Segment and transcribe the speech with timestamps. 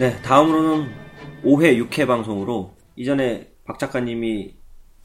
[0.00, 0.90] 네, 다음으로는
[1.44, 4.54] 5회, 6회 방송으로 이전에 박 작가님이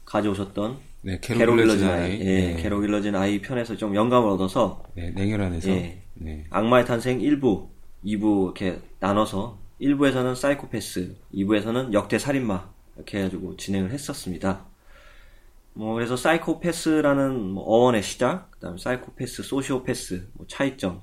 [0.06, 2.12] 가져오셨던 네, 게로 길러진 아이.
[2.12, 2.56] 예, 네.
[2.56, 5.68] 게로 길러진 아이 편에서 좀 영감을 얻어서 네, 냉혈한에서.
[5.68, 6.02] 예.
[6.14, 6.46] 네.
[6.48, 7.68] 악마의 탄생 1부,
[8.06, 14.64] 2부 이렇게 나눠서 1부에서는 사이코패스, 2부에서는 역대 살인마 이렇게 해가지고 진행을 했었습니다.
[15.74, 21.02] 뭐 그래서 사이코패스라는 뭐 어원의 시작, 그다음에 사이코패스, 소시오패스 뭐 차이점.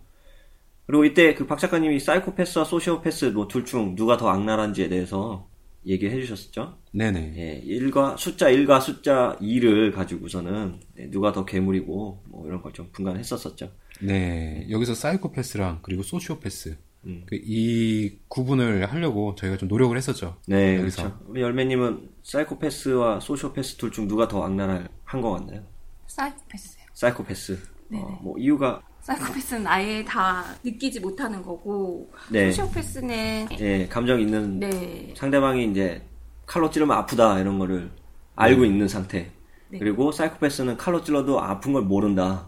[0.85, 5.47] 그리고 이때 그 박 작가님이 사이코패스와 소시오패스 뭐 둘 중 누가 더 악랄한지에 대해서
[5.85, 6.77] 얘기를 해주셨었죠.
[6.93, 7.33] 네네.
[7.35, 12.89] 예, 1과 숫자 1과 숫자 2를 가지고서는 네, 누가 더 괴물이고 뭐 이런 걸 좀
[12.91, 13.69] 분간했었었죠.
[14.01, 14.65] 네.
[14.69, 16.77] 여기서 사이코패스랑 그리고 소시오패스.
[17.05, 17.23] 음.
[17.27, 20.37] 그 이 구분을 하려고 저희가 좀 노력을 했었죠.
[20.47, 21.03] 네, 여기서.
[21.03, 21.19] 그렇죠.
[21.27, 24.87] 우리 열매님은 사이코패스와 소시오패스 둘 중 누가 더 악랄한
[25.21, 25.63] 것 같나요?
[26.07, 26.85] 사이코패스예요.
[26.93, 27.59] 사이코패스.
[27.89, 28.03] 네네.
[28.03, 32.51] 어, 뭐 이유가 사이코패스는 아예 다 느끼지 못하는 거고 네.
[32.51, 36.01] 소시오패스는 예, 감정 있는 네 상대방이 이제
[36.45, 37.91] 칼로 찌르면 아프다 이런 거를
[38.35, 39.31] 알고 있는 상태.
[39.69, 39.79] 네.
[39.79, 42.47] 그리고 사이코패스는 칼로 찔러도 아픈 걸 모른다.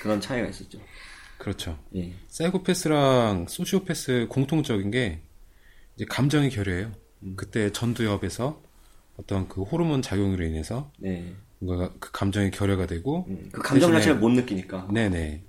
[0.00, 0.78] 그런 차이가 있었죠.
[1.38, 1.78] 그렇죠.
[1.96, 2.12] 예.
[2.28, 5.20] 사이코패스랑 소시오패스 공통적인 게
[5.96, 6.92] 이제 감정이 결여해요.
[7.22, 7.34] 음.
[7.36, 8.62] 그때 전두엽에서
[9.16, 11.34] 어떤 그 호르몬 작용으로 인해서 네.
[11.58, 14.88] 뭔가 그 감정이 결여가 되고 음, 그 감정 자체를 못 느끼니까.
[14.92, 15.42] 네네.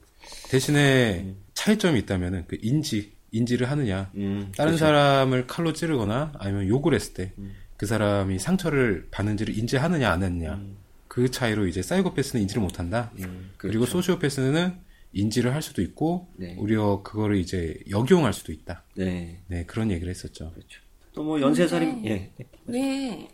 [0.49, 4.11] 대신에 차이점이 있다면은 그 인지, 인지를 하느냐.
[4.15, 4.77] 음, 다른 그렇죠.
[4.85, 7.33] 사람을 칼로 찌르거나 아니면 욕을 했을 때
[7.77, 10.59] 그 사람이 상처를 받는지를 인지하느냐 안 했느냐.
[11.07, 13.11] 그 차이로 이제 사이코패스는 인지를 못한다.
[13.19, 13.91] 음, 그리고 그렇죠.
[14.01, 14.73] 소시오패스는
[15.13, 16.55] 인지를 할 수도 있고 네.
[16.57, 18.83] 오히려 그거를 이제 역용할 수도 있다.
[18.95, 19.41] 네.
[19.47, 20.51] 네 그런 얘기를 했었죠.
[20.55, 20.81] 그렇죠.
[21.13, 22.45] 또 뭐 연쇄살인 근데- 예.
[22.65, 23.27] 왜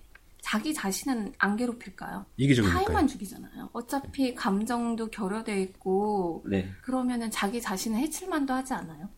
[0.44, 2.26] 자기 자신은 안 괴롭힐까요?
[2.38, 2.86] 이기적이니까요.
[2.86, 3.70] 타인만 죽이잖아요.
[3.72, 6.70] 어차피 감정도 결여돼 있고 네.
[6.82, 9.10] 그러면은 자기 자신을 해칠만도 하지 않아요?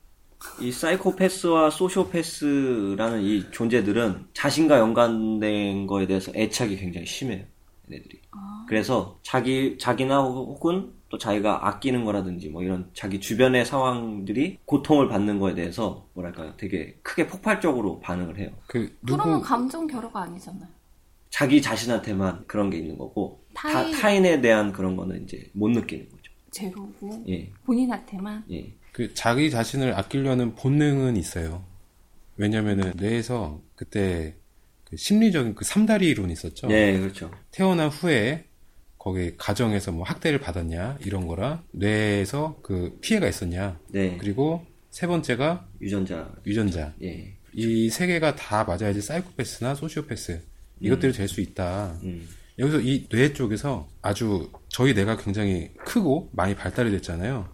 [0.61, 7.43] 이 사이코패스와 소시오패스라는 이 존재들은 자신과 연관된 거에 대해서 애착이 굉장히 심해요.
[7.91, 8.21] 얘네들이.
[8.67, 15.39] 그래서 자기 자기나 혹은 또 자기가 아끼는 거라든지 뭐 이런 자기 주변의 상황들이 고통을 받는
[15.39, 16.53] 거에 대해서 뭐랄까요?
[16.57, 18.51] 되게 크게 폭발적으로 반응을 해요.
[18.67, 20.67] 그 누구 그러면 감정 결여가 아니잖아요.
[21.35, 26.07] 자기 자신한테만 그런 게 있는 거고 타인- 타, 타인에 대한 그런 거는 이제 못 느끼는
[26.09, 26.31] 거죠.
[26.51, 27.51] 제로고 예.
[27.65, 28.71] 본인한테만 예.
[28.93, 31.65] 그 자기 자신을 아끼려는 본능은 있어요.
[32.37, 34.35] 왜냐면은 뇌에서 그때
[34.85, 36.67] 그 심리적인 그 삼다리 이론이 있었죠.
[36.67, 37.29] 네, 그렇죠.
[37.51, 38.45] 태어난 후에
[38.97, 44.15] 거기 가정에서 뭐 학대를 받았냐 이런 거라 뇌에서 그 피해가 있었냐 네.
[44.21, 46.33] 그리고 세 번째가 유전자.
[46.47, 47.35] 유전자 예.
[47.53, 51.97] 이세 개가 다 맞아야지 사이코패스나 소시오패스 이것들이 될 수 있다.
[52.03, 52.27] 음.
[52.59, 57.49] 여기서 이 뇌 쪽에서 아주 저희 뇌가 굉장히 크고 많이 발달이 됐잖아요.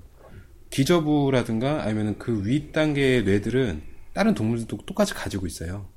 [0.69, 3.81] 기저부라든가 아니면 그 윗단계의 뇌들은
[4.13, 5.87] 다른 동물들도 똑같이 가지고 있어요.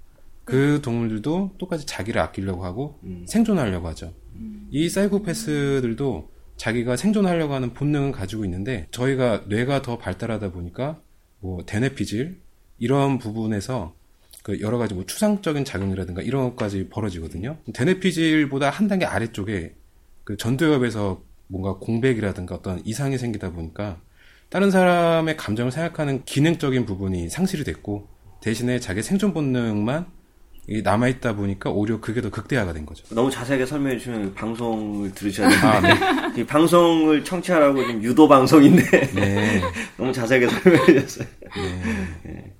[0.44, 3.24] 그 동물들도 똑같이 자기를 아끼려고 하고 음.
[3.26, 4.12] 생존하려고 하죠.
[4.70, 11.00] 이 사이코패스들도 자기가 생존하려고 하는 본능은 가지고 있는데 저희가 뇌가 더 발달하다 보니까
[11.40, 12.40] 뭐 대뇌피질
[12.78, 13.94] 이런 부분에서
[14.44, 17.56] 그 여러 가지 뭐 추상적인 작용이라든가 이런 것까지 벌어지거든요.
[17.72, 19.74] 대뇌피질보다 한 단계 아래쪽에
[20.22, 24.00] 그 전두엽에서 뭔가 공백이라든가 어떤 이상이 생기다 보니까
[24.50, 28.06] 다른 사람의 감정을 생각하는 기능적인 부분이 상실이 됐고
[28.42, 30.06] 대신에 자기 생존 본능만
[30.68, 33.02] 이 남아 있다 보니까 오히려 그게 더 극대화가 된 거죠.
[33.14, 36.34] 너무 자세하게 설명해 주시면 방송을 들으셔야 되는데 아, 네.
[36.42, 39.62] 이 방송을 청취하라고 지금 유도 방송인데 네.
[39.96, 41.28] 너무 자세하게 설명해 주셨어요.
[42.26, 42.53] 예.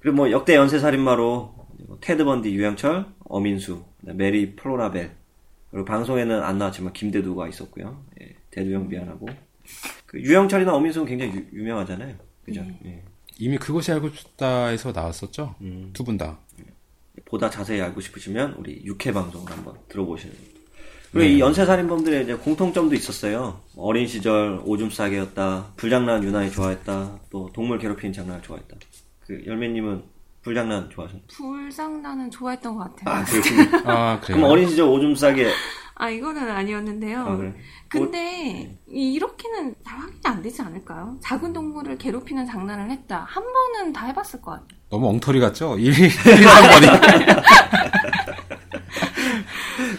[0.00, 1.54] 그리고 뭐 역대 연쇄 살인마로
[2.00, 5.12] 테드 번디, 유영철, 엄인숙, 메리 플로라벨
[5.70, 8.02] 그리고 방송에는 안 나왔지만 김대두가 있었고요.
[8.20, 9.28] 예, 대두 형 미안하고
[10.06, 12.14] 그 유영철이나 엄인숙은 굉장히 유, 명하잖아요
[12.44, 12.64] 그죠?
[12.84, 13.02] 예.
[13.38, 15.56] 이미 그것이 알고 싶다에서 나왔었죠.
[15.60, 15.90] 음.
[15.92, 16.38] 두분 다.
[17.24, 20.34] 보다 자세히 알고 싶으시면 우리 6회 방송을 한번 들어보시는.
[21.12, 23.60] 그리고 이 연쇄살인범들의 이제 공통점도 있었어요.
[23.76, 28.76] 어린 시절 오줌 싸개였다, 불장난 유난히 좋아했다, 또 동물 괴롭히는 장난을 좋아했다.
[29.26, 30.04] 그 열매님은
[30.42, 31.26] 불장난 좋아하셨나요?
[31.28, 33.16] 불장난은 좋아했던 것 같아요.
[33.16, 33.82] 아, 그렇군요.
[33.90, 34.44] 아, 그럼?
[34.44, 35.50] 어린 시절 오줌 싸개.
[35.98, 37.20] 아 이거는 아니었는데요.
[37.20, 37.54] 아, 그래?
[37.88, 41.16] 근데 이- 이렇게는 잘 확인이 안 되지 않을까요?
[41.22, 43.24] 작은 동물을 괴롭히는 장난을 했다.
[43.28, 44.68] 한 번은 다 해봤을 것 같아요.
[44.90, 45.78] 너무 엉터리 같죠?
[45.78, 47.42] 1, 1, 3번이.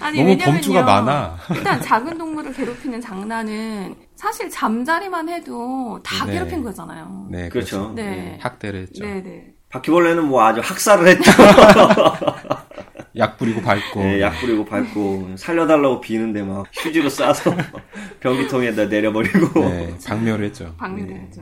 [0.01, 0.51] 아니 너무 왜냐면요.
[0.53, 1.37] 범주가 많아.
[1.55, 6.33] 일단 작은 동물을 괴롭히는 장난은 사실 잠자리만 해도 다 네.
[6.33, 7.27] 괴롭힌 거잖아요.
[7.29, 7.93] 네, 그렇죠.
[7.95, 8.37] 네.
[8.41, 9.03] 학대를 했죠.
[9.05, 9.53] 네 네.
[9.69, 11.31] 바퀴벌레는 뭐 아주 학살을 했죠.
[13.17, 13.99] 약 뿌리고 밟고.
[13.99, 17.51] 네, 약 뿌리고 밟고 살려달라고 비는데 막 휴지로 싸서
[18.19, 19.59] 변기통에다 내려버리고.
[19.59, 20.75] 네, 박멸을 했죠.
[20.77, 21.41] 박멸해야죠.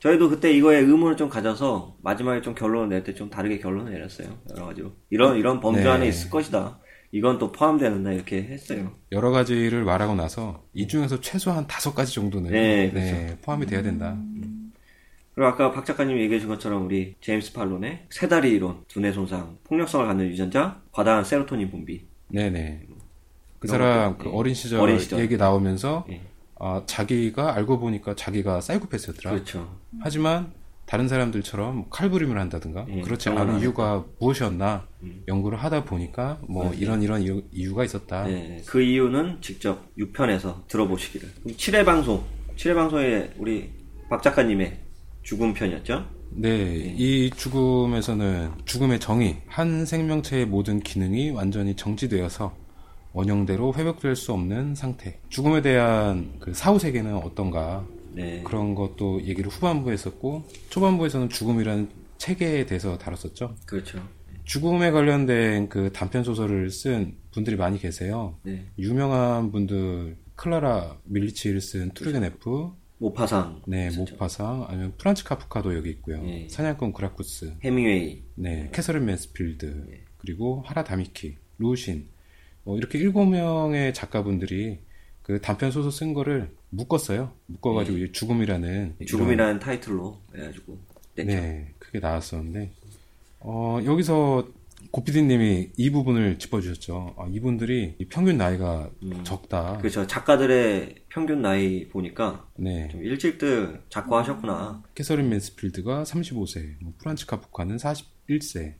[0.00, 4.28] 저희도 그때 이거에 의문을 좀 가져서 마지막에 좀 결론을 낼 때 좀 다르게 결론을 내렸어요.
[4.54, 4.92] 여러 가지로.
[5.10, 5.88] 이런 이런 범주 네.
[5.88, 6.78] 안에 있을 것이다.
[7.16, 8.92] 이건 또 포함되는다 이렇게 했어요.
[9.10, 14.14] 여러 가지를 말하고 나서 이 중에서 최소한 다섯 가지 정도는 네, 네, 포함이 돼야 된다.
[15.34, 19.56] 그리고 아까 박 작가님이 얘기해 준 것처럼 우리 제임스 팔론의 세 다리 이론, 두뇌 손상,
[19.64, 22.06] 폭력성을 갖는 유전자, 과다한 세로토닌 분비.
[22.28, 22.82] 네네.
[23.60, 24.38] 그 그런 사람 것도, 그 예.
[24.38, 25.18] 어린 시절, 어린 시절.
[25.20, 26.20] 얘기 나오면서 예.
[26.58, 29.30] 아, 자기가 알고 보니까 자기가 사이코패스였더라.
[29.30, 29.74] 그렇죠.
[30.00, 30.52] 하지만
[30.86, 35.22] 다른 사람들처럼 칼부림을 한다든가 예, 그렇지 않은 안 이유가 무엇이었나 음.
[35.26, 36.78] 연구를 하다 보니까 뭐 네.
[36.78, 38.24] 이런 이런 이유, 이유가 있었다.
[38.24, 41.28] 네, 그 이유는 직접 6편에서 들어보시기를.
[41.42, 42.22] 그럼 7회 방송,
[42.56, 43.70] 7회 방송에 우리
[44.08, 44.78] 박 작가님의
[45.22, 46.06] 죽음 편이었죠?
[46.30, 52.54] 네, 이 죽음에서는 죽음의 정의, 한 생명체의 모든 기능이 완전히 정지되어서
[53.12, 55.18] 원형대로 회복될 수 없는 상태.
[55.30, 57.84] 죽음에 대한 그 사후 세계는 어떤가
[58.16, 58.42] 네.
[58.42, 63.54] 그런 것도 얘기를 후반부에 했었고 초반부에서는 죽음이라는 체계에 대해서 다뤘었죠.
[63.66, 64.02] 그렇죠.
[64.44, 68.38] 죽음에 관련된 그 단편 소설을 쓴 분들이 많이 계세요.
[68.42, 68.64] 네.
[68.78, 74.14] 유명한 분들 클라라 밀리치를 쓴 투르겐 F, 모파상, 네 있었죠.
[74.14, 76.22] 모파상 아니면 프란츠 카프카도 여기 있고요.
[76.26, 76.48] 예.
[76.48, 80.04] 사냥꾼 그라쿠스, 해밍웨이, 네 캐서린 맨스필드 예.
[80.16, 82.08] 그리고 하라 다미키, 루신
[82.64, 84.78] 뭐 이렇게 일곱 명의 작가분들이
[85.26, 87.32] 그 단편 소설 쓴 거를 묶었어요.
[87.46, 89.04] 묶어가지고 이 죽음이라는 예.
[89.04, 90.78] 죽음이라는 타이틀로 해가지고
[91.16, 91.40] 이런- 냈죠.
[91.40, 92.70] 네 그게 나왔었는데
[93.40, 94.46] 어 여기서
[94.92, 97.16] 고피디님이 이 부분을 짚어주셨죠.
[97.18, 98.88] 아, 이분들이 이 평균 나이가
[99.24, 99.78] 적다.
[99.78, 100.06] 그렇죠.
[100.06, 102.86] 작가들의 평균 나이 보니까 네.
[102.92, 104.84] 좀 일찍들 작고하셨구나.
[104.94, 108.74] 캐서린 맨스필드가 35세, 뭐 프란츠 카프카는 41세,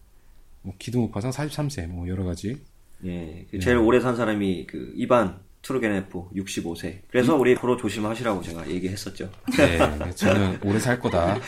[0.62, 2.56] 뭐 기 드 모파상 43세, 뭐 여러 가지.
[3.04, 7.00] 예, 그 제일 오래 산 사람이 그 이반 투르게네프 65세.
[7.10, 9.30] 그래서 우리 프로 조심하시라고 제가 얘기했었죠.
[9.56, 9.78] 네,
[10.14, 11.40] 저는 오래 살 거다.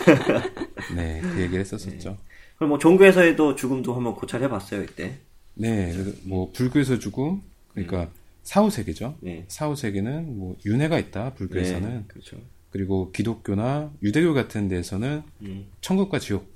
[0.96, 2.16] 네, 그 얘기를 했었었죠.
[2.56, 5.18] 그럼 뭐 종교에서의 도 죽음도 한번 고찰해봤어요 이때.
[5.54, 7.42] 네, 그래서 뭐 불교에서 죽음,
[7.72, 8.10] 그러니까
[8.42, 9.16] 사후 세계죠.
[9.20, 9.44] 네.
[9.46, 11.34] 사후 세계는 뭐 윤회가 있다.
[11.34, 12.38] 불교에서는 네, 그렇죠.
[12.70, 16.52] 그리고 기독교나 유대교 같은 데서는 음, 천국과 지옥,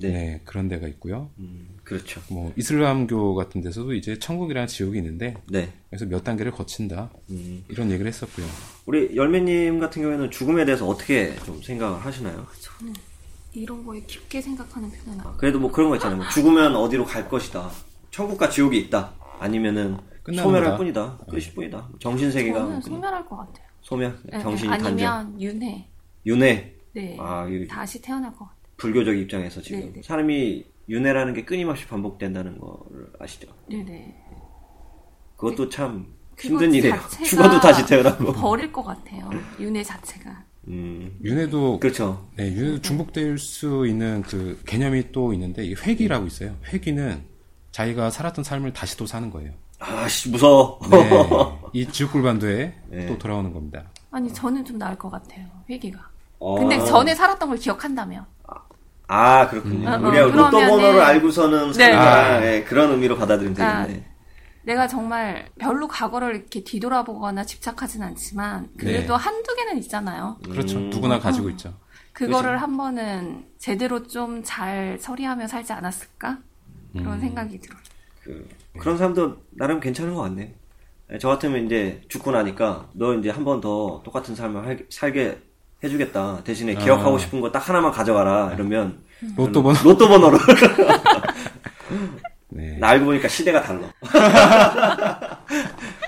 [0.00, 0.08] 네.
[0.08, 0.40] 네.
[0.44, 1.30] 그런 데가 있고요.
[1.38, 2.20] 음, 그렇죠.
[2.30, 5.72] 뭐 이슬람교 같은 데서도 이제 천국이랑 지옥이 있는데 네.
[5.88, 7.64] 그래서 몇 단계를 거친다 음.
[7.68, 8.46] 이런 얘기를 했었고요.
[8.86, 12.46] 우리 열매님 같은 경우에는 죽음에 대해서 어떻게 좀 생각을 하시나요?
[12.60, 12.92] 저는
[13.52, 15.36] 이런 거에 깊게 생각하는 편은 아니에요.
[15.38, 16.18] 그래도 뭐 그런 거 있잖아요.
[16.18, 17.70] 뭐 죽으면 어디로 갈 것이다.
[18.10, 19.14] 천국과 지옥이 있다.
[19.38, 20.76] 아니면은 소멸할 거다.
[20.78, 21.18] 뿐이다.
[21.30, 21.88] 끝일 뿐이다.
[22.00, 23.64] 정신 세계가 저는 소멸할 것 같아요.
[23.82, 25.88] 소멸, 네, 정신이 아니면 단절, 윤회.
[26.24, 26.74] 윤회.
[26.94, 27.16] 네.
[27.20, 28.63] 아, 이 다시 태어날 것 같아요.
[28.84, 30.02] 불교적 입장에서 지금 네, 네.
[30.02, 33.48] 사람이 윤회라는 게 끊임없이 반복된다는 거를 아시죠?
[33.70, 34.14] 네네.
[35.36, 36.96] 그것도 참 그것 힘든 일이에요.
[37.24, 38.32] 죽어도 다시 태어나고.
[38.34, 39.30] 버릴 것 같아요.
[39.58, 40.44] 윤회 자체가.
[40.68, 42.28] 음, 윤회도 그렇죠.
[42.36, 46.54] 네, 윤회도 중복될 수 있는 그 개념이 또 있는데 이 회기라고 있어요.
[46.66, 47.22] 회기는
[47.70, 49.52] 자기가 살았던 삶을 다시 또 사는 거예요.
[49.78, 50.78] 아씨 무서워.
[50.90, 51.10] 네,
[51.72, 53.06] 이 지옥불반도에 네.
[53.06, 53.90] 또 돌아오는 겁니다.
[54.10, 55.46] 아니 저는 좀 나을 것 같아요.
[55.70, 56.10] 회기가.
[56.38, 56.58] 어.
[56.58, 58.26] 근데 전에 살았던 걸 기억한다면.
[59.06, 59.88] 아 그렇군요.
[59.88, 60.04] 음.
[60.06, 61.92] 우리가 어, 로또 그러면은- 번호를 알고서는 네.
[61.92, 62.40] 아.
[62.40, 64.06] 네, 그런 의미로 받아들이면 아, 되겠네.
[64.62, 70.38] 내가 정말 별로 과거를 이렇게 뒤돌아보거나 집착하진 않지만 그래도 한두 개는 있잖아요.
[70.42, 70.78] 그렇죠.
[70.78, 70.88] 음.
[70.90, 71.74] 누구나 가지고 있죠.
[72.14, 76.38] 그거를 한 번은 제대로 좀 잘 처리하며 살지 않았을까?
[76.94, 77.78] 그런 생각이 들어요.
[78.22, 80.54] 그, 그런 사람도 나름 괜찮은 것 같네.
[81.10, 85.38] 네, 저 같으면 이제 죽고 나니까 너 이제 한 번 더 똑같은 삶을 할- 살게
[85.82, 86.40] 해주겠다.
[86.44, 87.18] 대신에 기억하고 아.
[87.18, 88.52] 싶은 거 딱 하나만 가져가라.
[88.54, 88.98] 이러면
[89.36, 89.78] 로또 번호.
[89.84, 90.38] 로또 번호를
[92.50, 92.76] 네.
[92.78, 93.90] 나 알고 보니까 시대가 달라.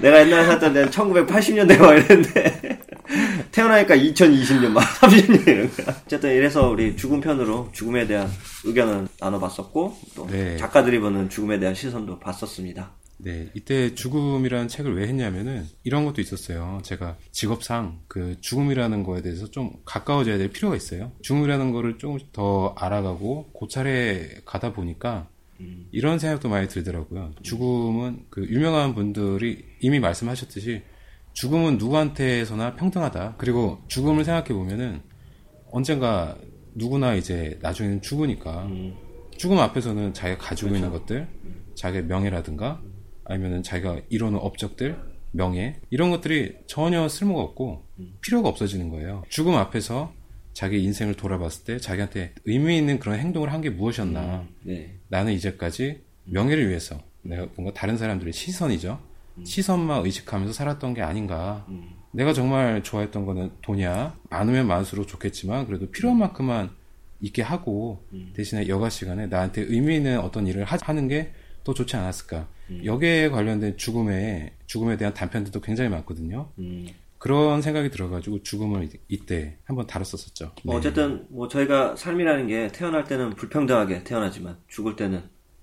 [0.01, 2.79] 내가 옛날에 살던 데는 1980년대 막 이랬는데
[3.51, 5.97] 태어나니까 2020년 막 30년 이런 거야.
[6.05, 8.31] 어쨌든 이래서 우리 죽음 편으로 죽음에 대한
[8.65, 10.57] 의견을 나눠봤었고 또 네.
[10.57, 12.91] 작가들이 보는 죽음에 대한 시선도 봤었습니다.
[13.19, 16.81] 네, 이때 죽음이라는 책을 왜 했냐면은 이런 것도 있었어요.
[16.83, 21.13] 제가 직업상 그 죽음이라는 거에 대해서 좀 가까워져야 될 필요가 있어요.
[21.23, 25.29] 죽음이라는 거를 조금씩 더 알아가고 고찰해 가다 보니까
[25.91, 27.33] 이런 생각도 많이 들더라고요.
[27.43, 30.83] 죽음은 그 유명한 분들이 이미 말씀하셨듯이
[31.33, 33.37] 죽음은 누구한테서나 평등하다.
[33.39, 35.01] 그리고 죽음을 생각해 보면은
[35.71, 36.37] 언젠가
[36.75, 38.69] 누구나 이제 나중에는 죽으니까
[39.39, 41.29] 죽음 앞에서는 자기가 가지고 있는 것들,
[41.75, 42.83] 자기의 명예라든가
[43.29, 44.97] 아니면은 자기가 이루는 업적들,
[45.33, 47.85] 명예 이런 것들이 전혀 쓸모가 없고
[48.23, 49.23] 필요가 없어지는 거예요.
[49.29, 50.13] 죽음 앞에서
[50.55, 54.47] 자기 인생을 돌아봤을 때 자기한테 의미 있는 그런 행동을 한 게 무엇이었나?
[54.63, 54.95] 네.
[55.09, 58.99] 나는 이제까지 명예를 위해서 내가 뭔가 다른 사람들의 시선이죠.
[59.39, 59.45] 음.
[59.45, 61.67] 시선만 의식하면서 살았던 게 아닌가.
[62.13, 64.17] 내가 정말 좋아했던 거는 돈이야.
[64.31, 66.71] 많으면 많을수록 좋겠지만 그래도 필요한 만큼만
[67.21, 68.33] 있게 하고 음.
[68.35, 71.33] 대신에 여가 시간에 나한테 의미 있는 어떤 일을 하, 는게
[71.65, 72.49] 더 좋지 않았을까.
[72.71, 72.83] 음.
[72.85, 76.51] 여기에 관련된 죽음에 죽음에 대한 단편들도 굉장히 많거든요.
[76.59, 76.89] 음.
[77.19, 80.53] 그런 생각이 들어가지고 죽음을 이- 이때 한번 다뤘었었죠.
[80.65, 80.79] 뭐 네.
[80.79, 85.23] 어쨌든 뭐 저희가 삶이라는 게 태어날 때는 불평등하게 태어나지만 죽을 때는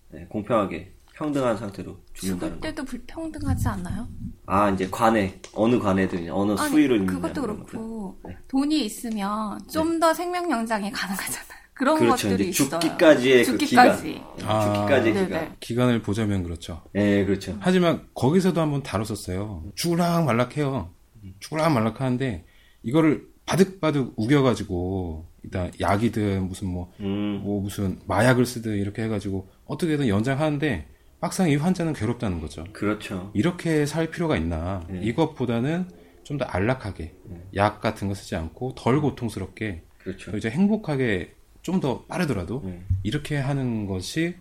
[0.09, 2.67] 네, 공평하게 평등한 상태로 죽는다는 죽을 거.
[2.67, 4.07] 때도 불평등하지 않아요?
[4.47, 7.41] 아 이제 관에 어느 관에든 어느 아니, 수위를 그것도.
[7.43, 8.35] 그렇고 네.
[8.47, 11.62] 돈이 있으면 좀더 생명 연장이 가능하잖아요.
[11.73, 12.29] 그런 그렇죠.
[12.29, 12.69] 것들이 있어요.
[12.79, 14.21] 죽기까지의 그 죽기까지.
[14.45, 14.73] 아.
[14.73, 15.27] 죽기까지의 네네.
[15.27, 15.55] 기간.
[15.59, 16.83] 기간을 보자면 그렇죠.
[16.93, 17.57] 네 그렇죠.
[17.59, 19.71] 하지만 거기서도 한번 다뤘었어요.
[19.75, 20.93] 죽을락 말락해요.
[21.39, 22.45] 죽을락 말락하는데
[22.83, 27.41] 이거를 바득바득 우겨가지고 일단 약이든 무슨 뭐, 음.
[27.43, 30.87] 뭐 무슨 마약을 쓰든 이렇게 해가지고 어떻게든 연장하는데
[31.19, 32.65] 막상 이 환자는 괴롭다는 거죠.
[32.73, 33.31] 그렇죠.
[33.33, 34.85] 이렇게 살 필요가 있나?
[34.89, 35.01] 네.
[35.03, 35.87] 이것보다는
[36.23, 37.13] 좀 더 안락하게
[37.55, 40.35] 약 같은 거 쓰지 않고 덜 고통스럽게 그렇죠.
[40.37, 42.83] 이제 행복하게 좀 더 빠르더라도 네.
[43.01, 44.35] 이렇게 하는 것이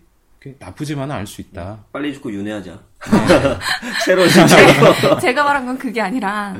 [0.59, 1.85] 나쁘지만은 않을 수 있다.
[1.91, 2.79] 빨리 죽고 윤회하자.
[4.05, 4.57] 새로운 진짜.
[5.19, 6.55] 제가 말한 건 그게 아니라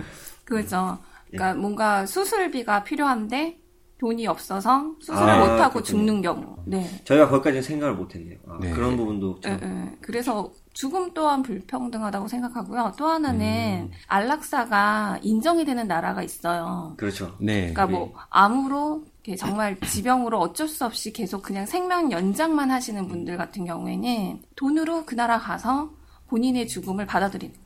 [0.46, 0.98] 그거죠.
[1.29, 3.60] 그러니까 뭔가 수술비가 필요한데
[4.00, 5.84] 돈이 없어서 수술을 아, 못 하고 그렇군요.
[5.84, 6.58] 죽는 경우.
[6.65, 7.01] 네.
[7.05, 8.38] 저희가 거기까지는 생각을 못했네요.
[8.48, 8.72] 아, 네.
[8.72, 9.60] 그런 부분도 예, 참.
[9.93, 9.98] 예.
[10.01, 12.93] 그래서 죽음 또한 불평등하다고 생각하고요.
[12.98, 13.10] 또 음.
[13.12, 16.96] 하나는 안락사가 인정이 되는 나라가 있어요.
[16.98, 17.36] 그렇죠.
[17.39, 17.74] 네.
[17.74, 23.37] 그러니까 뭐 암으로 이렇게 정말 지병으로 어쩔 수 없이 계속 그냥 생명 연장만 하시는 분들
[23.37, 25.91] 같은 경우에는 돈으로 그 나라 가서
[26.27, 27.63] 본인의 죽음을 받아들이는 거예요.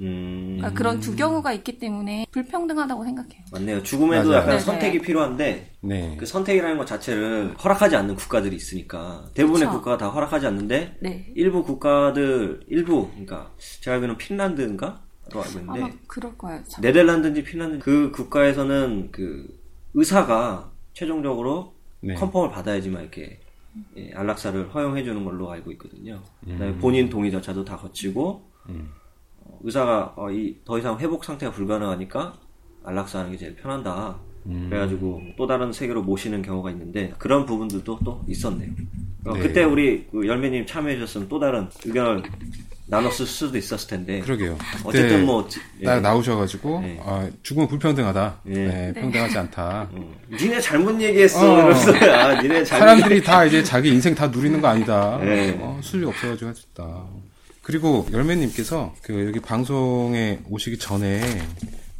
[0.00, 3.42] 음, 그러니까 그런 두 경우가 있기 때문에 불평등하다고 생각해요.
[3.52, 3.82] 맞네요.
[3.82, 4.42] 죽음에도 맞아요.
[4.42, 5.04] 약간 네, 선택이 네.
[5.04, 6.16] 필요한데 네.
[6.18, 9.78] 그 선택이라는 것 자체를 허락하지 않는 국가들이 있으니까 대부분의 그쵸.
[9.78, 11.30] 국가가 다 허락하지 않는데 네.
[11.34, 15.02] 일부 국가들 일부 그러니까 제가 알기로는 핀란드인가?
[15.32, 16.62] 로 알고 있는데 아마 그럴 거예요.
[16.66, 16.82] 참.
[16.82, 19.46] 네덜란드인지 핀란드 그 국가에서는 그
[19.94, 22.14] 의사가 최종적으로 네.
[22.14, 23.40] 컨펌을 받아야지만 이렇게
[23.96, 26.20] 예, 안락사를 허용해 주는 걸로 알고 있거든요.
[26.44, 28.42] 그다음에 본인 동의 절차도 다 거치고
[29.38, 32.34] 어, 의사가 어, 이, 더 이상 회복 상태가 불가능하니까
[32.84, 34.18] 안락사하는 게 제일 편한다.
[34.70, 38.70] 그래가지고 또 다른 세계로 모시는 경우가 있는데 그런 부분들도 또 있었네요.
[39.26, 39.40] 어, 네.
[39.40, 42.22] 그때 우리 그 열매님 참여해 주셨으면 또 다른 의견을
[42.90, 44.58] 나눴을 수도 있었을 텐데 그러게요.
[44.82, 45.48] 어쨌든 뭐
[45.80, 45.84] 예.
[45.84, 47.00] 딱 나오셔가지고 네.
[47.04, 48.40] 아, 죽음은 불평등하다.
[48.48, 48.52] 예.
[48.52, 49.88] 네, 평등하지 않다.
[49.92, 51.40] 어, 니네 잘못 얘기했어.
[51.40, 51.58] 어.
[51.58, 55.18] 이러면서 아, 니네 잘못 사람들이 다 이제 자기 인생 다 누리는 거 아니다.
[55.22, 55.56] 네.
[55.60, 57.04] 어, 수준이 없어가지고 있다.
[57.62, 61.20] 그리고 열매님께서 그 여기 방송에 오시기 전에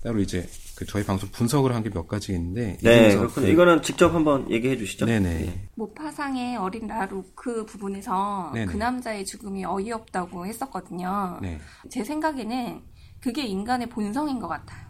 [0.03, 0.49] 따로 이제
[0.81, 3.47] 그 저희 방송 분석을 한 게 몇 가지 있는데 이 네, 그렇군요.
[3.47, 5.05] 그- 이거는 직접 한번 얘기해 주시죠.
[5.05, 5.69] 네네.
[5.75, 8.67] 모파상의 어린 나루 그 부분에서 네네.
[8.73, 11.39] 그 남자의 죽음이 어이없다고 했었거든요.
[11.43, 11.59] 네.
[11.91, 12.81] 제 생각에는
[13.21, 14.87] 그게 인간의 본성인 것 같아요.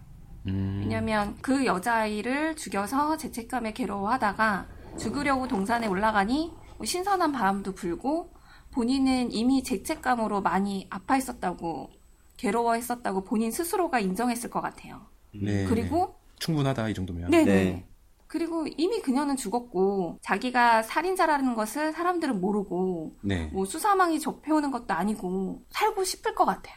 [0.46, 8.32] 음, 왜냐면 그 여자아이를 죽여서 죄책감에 괴로워하다가 죽으려고 동산에 올라가니 뭐 신선한 바람도 불고
[8.70, 11.90] 본인은 이미 죄책감으로 많이 아파했었다고
[12.36, 15.09] 괴로워했었다고 본인 스스로가 인정했을 것 같아요.
[15.32, 15.64] 네.
[15.66, 17.30] 그리고 충분하다 이 정도면.
[17.30, 17.44] 네네.
[17.44, 17.86] 네.
[18.26, 23.46] 그리고 이미 그녀는 죽었고 자기가 살인자라는 것을 사람들은 모르고 네.
[23.46, 26.76] 뭐 수사망이 접해오는 것도 아니고 살고 싶을 것 같아요.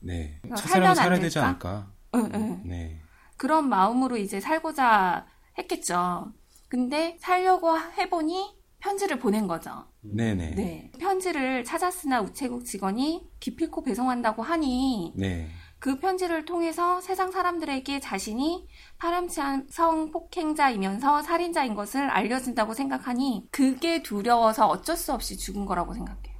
[0.00, 0.38] 네.
[0.42, 1.38] 그러니까 살면 안 살아야 되지?
[1.38, 1.90] 않을까.
[2.14, 2.62] 응, 응.
[2.66, 3.00] 네.
[3.38, 5.26] 그런 마음으로 이제 살고자
[5.56, 6.32] 했겠죠.
[6.68, 9.86] 근데 살려고 해보니 편지를 보낸 거죠.
[10.02, 10.54] 네네.
[10.54, 10.92] 네.
[10.98, 15.48] 편지를 찾았으나 우체국 직원이 기필코 배송한다고 하니 네.
[15.80, 18.66] 그 편지를 통해서 세상 사람들에게 자신이
[18.98, 26.30] 파렴치한 성폭행자이면서 살인자인 것을 알려준다고 생각하니 그게 두려워서 어쩔 수 없이 죽은 거라고 생각해요.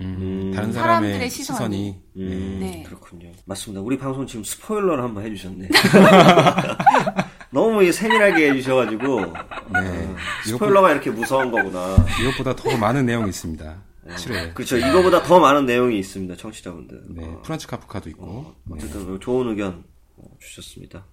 [0.00, 0.52] 음, 음.
[0.54, 2.02] 다른 사람의 사람들의 시선이.
[2.16, 2.82] 음, 네.
[2.86, 3.32] 그렇군요.
[3.44, 3.82] 맞습니다.
[3.82, 5.68] 우리 방송 지금 스포일러를 한번 해주셨네.
[7.50, 9.34] 너무 이 세밀하게 해주셔가지고 네.
[9.78, 11.96] 어, 스포일러가 이렇게 무서운 거구나.
[12.20, 13.76] 이것보다 더 많은 내용이 있습니다.
[14.16, 14.52] 실에.
[14.52, 14.76] 그렇죠.
[14.76, 17.02] 이거보다 더 많은 내용이 있습니다, 청취자분들.
[17.10, 17.24] 네.
[17.24, 18.54] 어, 프란츠 카프카도 있고.
[18.64, 18.74] 네.
[18.76, 19.84] 어쨌든 좋은 의견
[20.16, 21.06] 어, 주셨습니다.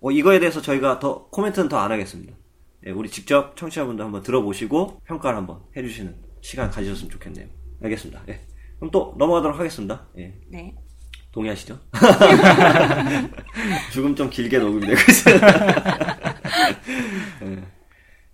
[0.00, 2.34] 어, 이거에 대해서 저희가 더 코멘트는 더 안 하겠습니다.
[2.86, 7.48] 예, 우리 직접 청취자분들 한번 들어보시고 평가를 한번 해주시는 시간 가지셨으면 좋겠네요.
[7.82, 8.22] 알겠습니다.
[8.28, 8.40] 예.
[8.78, 10.06] 그럼 또 넘어가도록 하겠습니다.
[10.18, 10.34] 예.
[10.48, 10.74] 네.
[11.32, 11.78] 동의하시죠?
[13.92, 15.36] 죽음 좀 길게 녹음되고 있어요.
[17.42, 17.64] 예.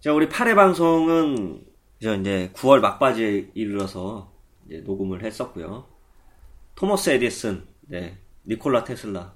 [0.00, 1.60] 자, 우리 8회 방송은
[2.02, 4.32] 저 이제 9월 막바지에 이르러서
[4.66, 5.86] 이제 녹음을 했었고요.
[6.74, 9.34] 토머스 에디슨, 네, 니콜라 테슬라,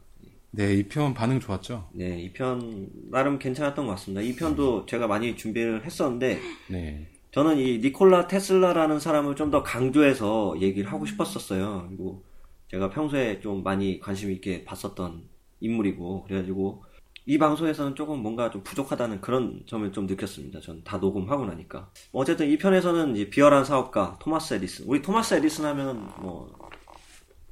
[0.50, 1.88] 네, 이 편 반응 좋았죠?
[1.92, 4.22] 네, 이 편 나름 괜찮았던 것 같습니다.
[4.22, 7.06] 이 편도 제가 많이 준비를 했었는데 네.
[7.30, 11.84] 저는 이 니콜라 테슬라라는 사람을 좀 더 강조해서 얘기를 하고 싶었었어요.
[11.88, 12.24] 그리고
[12.70, 15.22] 제가 평소에 좀 많이 관심 있게 봤었던
[15.60, 16.84] 인물이고 그래가지고
[17.30, 20.60] 이 방송에서는 조금 뭔가 좀 부족하다는 그런 점을 좀 느꼈습니다.
[20.60, 21.90] 전 다 녹음하고 나니까.
[22.10, 24.86] 뭐 어쨌든 이 편에서는 이제 비열한 사업가 토마스 에디슨.
[24.88, 26.50] 우리 토마스 에디슨 하면 뭐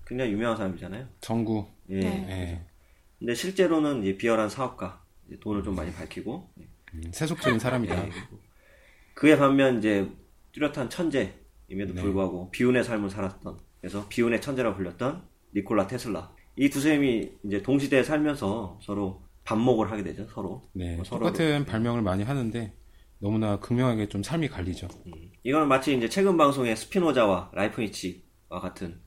[0.06, 1.06] 굉장히 유명한 사람이잖아요.
[1.20, 1.66] 정구.
[1.90, 2.00] 예.
[2.00, 2.26] 네.
[2.30, 2.66] 예.
[3.18, 5.04] 근데 실제로는 이제 비열한 사업가.
[5.26, 6.48] 이제 돈을 좀 많이 밝히고
[6.94, 8.06] 음, 세속적인 사람이다.
[8.06, 8.10] 예.
[9.12, 10.08] 그에 반면 이제
[10.52, 12.00] 뚜렷한 천재임에도 네.
[12.00, 15.22] 불구하고 비운의 삶을 살았던 그래서 비운의 천재라고 불렸던
[15.54, 20.96] 니콜라 테슬라 이 두 셈이 이제 동시대에 살면서 서로 반목을 하게 되죠 서로 네.
[20.96, 22.72] 뭐 서로를- 똑같은 발명을 많이 하는데
[23.18, 24.88] 너무나 극명하게 좀 삶이 갈리죠.
[25.42, 29.00] 이거는 마치 이제 최근 방송의 스피노자와 라이프니치와 같은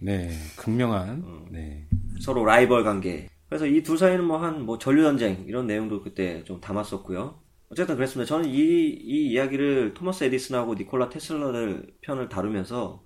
[0.00, 0.30] 네.
[0.56, 1.22] 극명한.
[1.24, 1.44] 어.
[1.50, 1.86] 네.
[2.20, 7.96] 서로 라이벌 관계 그래서 이둘 사이는 뭐한뭐 전류 전쟁 이런 내용도 그때 좀 담았었고요 어쨌든
[7.96, 13.02] 그랬습니다 저는 이, 이 이야기를 토마스 에디슨하고 니콜라 테슬라를 편을 다루면서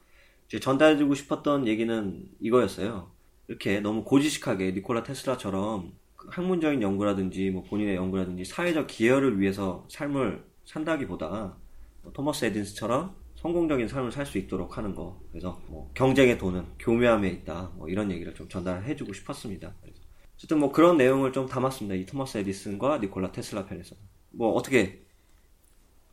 [0.47, 3.11] 이제 전달해주고 싶었던 얘기는 이거였어요
[3.49, 10.45] 이렇게 너무 고지식하게 니콜라 테슬라처럼 그 학문적인 연구라든지 뭐 본인의 연구라든지 사회적 기여를 위해서 삶을
[10.64, 11.57] 산다기보다
[12.02, 15.21] 뭐 토마스 에디슨처럼 성공적인 삶을 살 수 있도록 하는 거.
[15.31, 17.73] 그래서 뭐 경쟁의 돈은 교묘함에 있다.
[17.76, 19.75] 뭐 이런 얘기를 좀 전달해주고 싶었습니다.
[19.83, 20.00] 그래서
[20.37, 21.95] 어쨌든 뭐 그런 내용을 좀 담았습니다.
[21.95, 23.95] 이 토마스 에디슨과 니콜라 테슬라 편에서.
[24.31, 25.02] 뭐 어떻게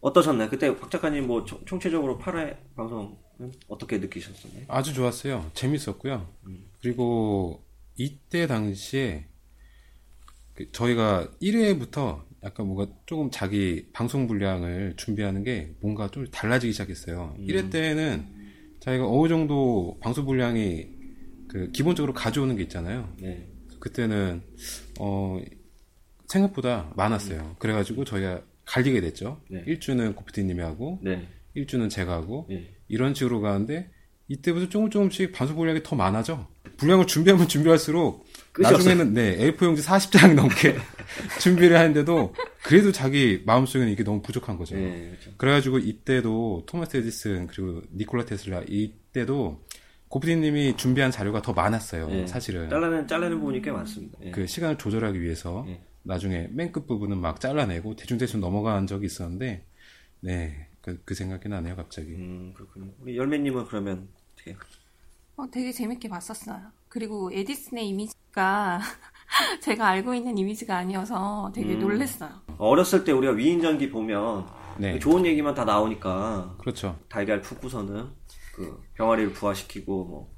[0.01, 0.49] 어떠셨나요?
[0.49, 3.15] 그때 박 작가님 뭐 총- 총체적으로 8회 방송은
[3.67, 4.65] 어떻게 느끼셨었나요?
[4.67, 5.49] 아주 좋았어요.
[5.53, 6.27] 재밌었고요.
[6.47, 6.65] 음.
[6.81, 7.63] 그리고
[7.97, 9.30] 이때 당시에 그
[10.71, 17.35] 저희가 1회부터 약간 뭔가 조금 자기 방송 분량을 준비하는 게 뭔가 좀 달라지기 시작했어요.
[17.37, 17.45] 음.
[17.45, 18.25] 1회 때는
[18.79, 20.87] 자기가 어느 정도 방송 분량이
[21.47, 23.13] 그 기본적으로 가져오는 게 있잖아요.
[23.19, 23.47] 네.
[23.79, 24.41] 그때는
[24.99, 25.39] 어
[26.27, 27.57] 생각보다 많았어요.
[27.59, 29.41] 그래가지고 저희가 갈리게 됐죠.
[29.49, 29.63] 네.
[29.65, 31.27] 1주는 고피디님이 하고 네.
[31.55, 32.73] 1주는 제가 하고 예.
[32.87, 33.89] 이런 식으로 가는데
[34.29, 36.47] 이때부터 조금 조금씩 방송 분량이 더 많아져.
[36.77, 38.77] 분량을 준비하면 준비할수록 끝이 없어요.
[38.77, 40.75] 나중에는 네 A4 용지 40장 넘게
[41.41, 44.75] 준비를 하는데도 그래도 자기 마음속에는 이게 너무 부족한 거죠.
[44.75, 45.09] 네.
[45.11, 45.37] 그렇죠.
[45.37, 49.65] 그래가지고 이때도 토마스 에디슨 그리고 니콜라 테슬라 이때도
[50.09, 52.09] 고프디님이 준비한 자료가 더 많았어요.
[52.11, 52.27] 예.
[52.27, 54.17] 사실은 잘라낸 잘라낸 부분이 꽤 많습니다.
[54.23, 54.31] 예.
[54.31, 55.81] 그 시간을 조절하기 위해서 예.
[56.03, 59.65] 나중에 맨 끝 부분은 막 잘라내고 대충대충 넘어간 적이 있었는데
[60.21, 60.67] 네.
[60.81, 62.09] 그, 그 생각이 나네요, 갑자기.
[62.15, 62.91] 음 그렇군요.
[62.99, 64.55] 우리 열매님은 그러면 어떻게?
[65.37, 66.59] 어, 되게 재밌게 봤었어요.
[66.91, 68.81] 그리고 에디슨의 이미지가
[69.63, 71.79] 제가 알고 있는 이미지가 아니어서 되게 음.
[71.79, 72.29] 놀랬어요.
[72.57, 74.45] 어렸을 때 우리가 위인전기 보면
[74.77, 74.99] 네.
[74.99, 76.99] 좋은 얘기만 다 나오니까 그렇죠.
[77.07, 78.09] 달걀 푸고서는
[78.53, 80.35] 그 병아리를 부화시키고 뭐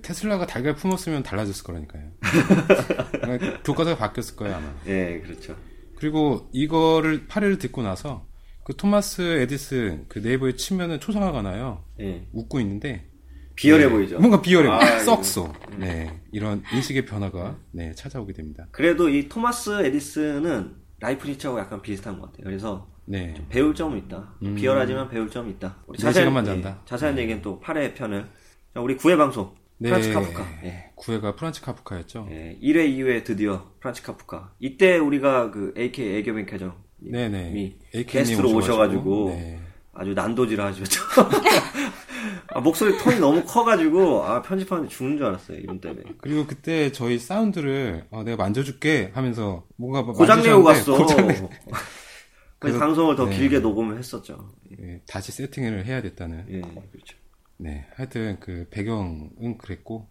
[0.00, 2.12] 테슬라가 달걀 품었으면 달라졌을 거라니까요.
[3.64, 4.72] 교과서가 바뀌었을 거예요, 아마.
[4.86, 5.56] 예, 그렇죠.
[5.96, 8.26] 그리고 이거를, 파리를 듣고 나서
[8.64, 11.84] 그 토마스 에디슨 그 네이버에 치면은 초상화가 나요.
[12.00, 12.28] 예.
[12.32, 13.08] 웃고 있는데.
[13.56, 13.90] 비열해 네.
[13.90, 14.18] 보이죠.
[14.18, 14.98] 뭔가 비열해 아.
[15.00, 15.52] 썩소.
[15.78, 16.20] 네.
[16.30, 18.66] 이런 인식의 변화가, 네, 찾아오게 됩니다.
[18.70, 22.44] 그래도 이 토마스 에디슨은 라이프니츠하고 약간 비슷한 것 같아요.
[22.44, 23.34] 그래서 네.
[23.48, 24.34] 배울 점은 있다.
[24.42, 24.54] 음.
[24.54, 25.76] 비열하지만 배울 점이 있다.
[25.86, 26.80] 우리 네 잔다.
[26.80, 28.28] 예, 자세한 얘기는 또 8회 편을.
[28.74, 29.54] 자, 우리 9회 방송.
[29.78, 29.90] 네.
[29.90, 30.46] 프란츠 카프카.
[30.64, 30.90] 예.
[30.94, 32.28] 구회가 프란츠 카프카였죠.
[32.30, 34.52] 예, 1회, 2회 드디어 프란츠 카프카.
[34.58, 37.76] 이때 우리가 그 AK 애교뱅 캐정 네네.
[38.06, 39.60] 게스트로 오셔가지고 네.
[39.98, 41.02] 아주 난도질 하셨죠.
[42.48, 46.04] 아, 목소리 톤이 너무 커가지고 아 편집하는데 죽는 줄 알았어요 이분 때문에.
[46.18, 51.24] 그리고 그때 저희 사운드를 어, 내가 만져줄게 하면서 뭔가 막 고장 내고 만지셨는데 갔어.
[51.24, 51.48] 고장 내-
[52.58, 53.36] 그래서 방송을 더 네.
[53.36, 54.50] 길게 녹음을 했었죠.
[54.80, 56.46] 예, 다시 세팅을 해야 됐다는.
[56.48, 57.16] 예, 그렇죠.
[57.58, 60.08] 네, 하여튼 그 배경은 그랬고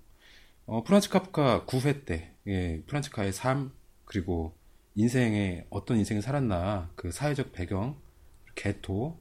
[0.67, 3.71] 어, 프란츠 카프카 9회 때 예, 프란츠 카의 삶
[4.05, 4.55] 그리고
[4.93, 7.97] 인생에 어떤 인생을 살았나 그 사회적 배경
[8.53, 9.19] 개토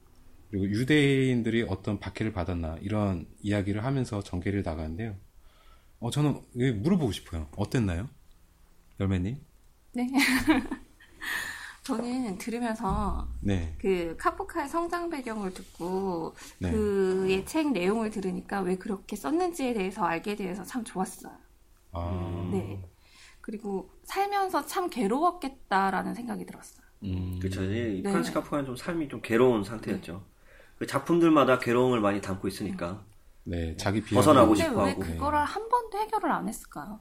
[0.50, 5.16] 그리고 유대인들이 어떤 박해를 받았나 이런 이야기를 하면서 전개를 나가는데요.
[6.00, 7.48] 어 저는 물어보고 싶어요.
[7.56, 8.08] 어땠나요,
[9.00, 9.38] 열매님?
[9.92, 10.08] 네.
[11.84, 16.70] 저는 들으면서 네, 그 카프카의 성장 배경을 듣고 네.
[16.70, 21.32] 그의 책 내용을 들으니까 왜 그렇게 썼는지에 대해서 알게 돼서 참 좋았어요.
[21.92, 22.82] 아, 네.
[23.42, 26.84] 그리고 살면서 참 괴로웠겠다라는 생각이 들었어요.
[27.02, 27.62] 음, 그렇죠.
[27.64, 28.10] 이 네.
[28.10, 30.24] 프란츠 카프카는 좀 삶이 좀 괴로운 상태였죠.
[30.84, 33.02] 그 작품들마다 괴로움을 많이 담고 있으니까
[33.44, 35.00] 네, 자기 비하 벗어나고 근데 싶어 왜 하고.
[35.00, 37.00] 그거를 한 번도 해결을 안 했을까요?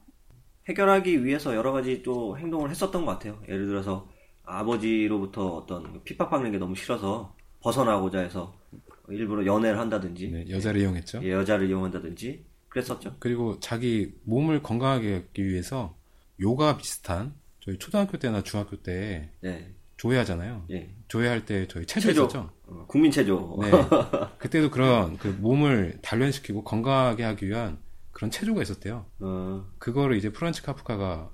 [0.69, 3.41] 해결하기 위해서 여러 가지 또 행동을 했었던 것 같아요.
[3.50, 4.10] 예를 들어서
[4.46, 8.56] 아버지로부터 어떤 핍박받는 게 너무 싫어서 벗어나고자 해서
[9.10, 11.19] 일부러 연애를 한다든지 네, 여자를 이용했죠.
[11.24, 13.17] 예, 여자를 이용한다든지 그랬었죠.
[13.19, 15.98] 그리고 자기 몸을 건강하게 하기 위해서
[16.39, 19.74] 요가 비슷한 저희 초등학교 때나 중학교 때 네.
[19.98, 20.65] 조회하잖아요.
[20.72, 20.89] 예.
[21.08, 22.22] 조회할 때 저희 체조 체조.
[22.24, 22.50] 있었죠.
[22.67, 23.58] 어, 국민 체조.
[23.62, 23.71] 네.
[24.39, 27.78] 그때도 그런 그 몸을 단련시키고 건강하게 하기 위한
[28.12, 29.06] 그런 체조가 있었대요.
[29.19, 31.30] 어, 그거를 이제 프란츠 카프카가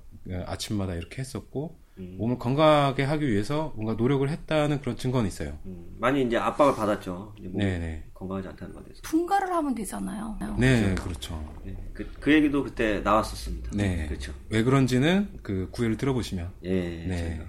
[0.46, 2.16] 아침마다 이렇게 했었고 음.
[2.18, 5.58] 몸을 건강하게 하기 위해서 뭔가 노력을 했다는 그런 증거는 있어요.
[5.66, 7.34] 음, 많이 이제 압박을 받았죠.
[7.38, 8.04] 이제 네네.
[8.14, 9.02] 건강하지 않다는 것에 대해서.
[9.04, 10.38] 분가를 하면 되잖아요.
[10.58, 11.42] 네, 그렇죠.
[11.66, 13.70] 예, 그, 그 얘기도 그때 나왔었습니다.
[13.74, 14.06] 네.
[14.06, 14.32] 그렇죠.
[14.48, 16.70] 왜 그런지는 그 구애를 들어보시면 예.
[16.70, 17.40] 네.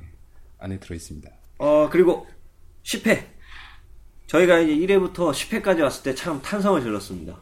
[0.60, 1.30] 안에 들어 있습니다.
[1.60, 2.28] 어, 그리고
[2.84, 3.31] 10회.
[4.32, 7.38] 저희가 이제 1회부터 10회까지 왔을 때 참 탄성을 질렀습니다.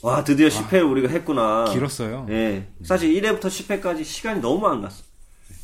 [0.00, 1.66] 와, 드디어 10회를 우리가 했구나.
[1.72, 2.26] 길었어요.
[2.30, 2.66] 예.
[2.82, 5.02] 사실 1회부터 10회까지 시간이 너무 안 갔어.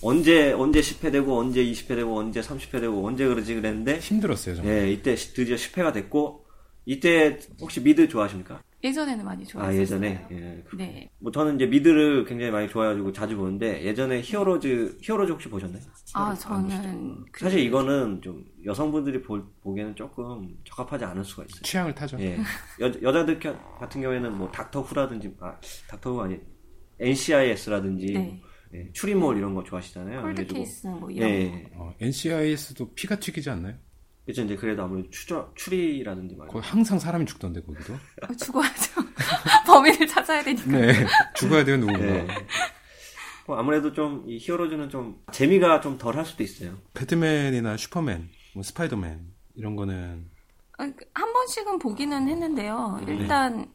[0.03, 4.75] 언제, 언제 10회 되고, 언제 20회 되고, 언제 30회 되고, 언제 그러지 그랬는데, 힘들었어요, 정말.
[4.75, 6.45] 예, 이때 시- 드디어 10회가 됐고,
[6.85, 8.61] 이때 혹시 미드 좋아하십니까?
[8.85, 9.77] 예전에는 많이 좋아했어요.
[9.79, 10.27] 아, 예전에?
[10.31, 10.63] 예.
[10.77, 11.11] 네.
[11.19, 15.81] 뭐 저는 이제 미드를 굉장히 많이 좋아해가지고 자주 보는데, 예전에 히어로즈, 히어로즈 혹시 보셨나요?
[16.13, 21.63] 아, 저는 그 사실 이거는 좀 여성분들이 볼- 보기에는 조금 적합하지 않을 수가 있어요.
[21.63, 22.19] 취향을 타죠.
[22.21, 22.37] 예.
[22.81, 26.39] 여, 여자들 겨- 같은 경우에는 뭐 닥터 후라든지, 아, 닥터 후가 아니,
[27.01, 28.43] NCIS라든지, 네.
[28.75, 30.23] 예, 추리몰 이런 거 좋아하시잖아요.
[30.23, 31.35] 콜드 케이스 뭐 이런 거.
[31.35, 31.71] 예.
[31.77, 33.75] 어, NCIS도 피가 튀기지 않나요?
[34.27, 36.55] 그쵸, 이제 그래도 아무래도 추저, 추리라든지 말고.
[36.55, 37.93] 거기 항상 사람이 죽던데 거기도.
[37.95, 39.03] 어, 죽어야죠.
[39.67, 40.71] 범인을 찾아야 되니까.
[40.71, 40.93] 네,
[41.35, 41.99] 죽어야 돼요 누군가.
[42.01, 42.27] 네.
[43.47, 46.79] 뭐 아무래도 좀, 이 히어로즈는 좀, 재미가 좀 덜 할 수도 있어요.
[46.95, 49.21] 배트맨이나 슈퍼맨, 뭐 스파이더맨
[49.57, 50.31] 이런 거는
[50.79, 50.85] 아,
[51.15, 53.01] 한 번씩은 보기는 했는데요.
[53.07, 53.67] 일단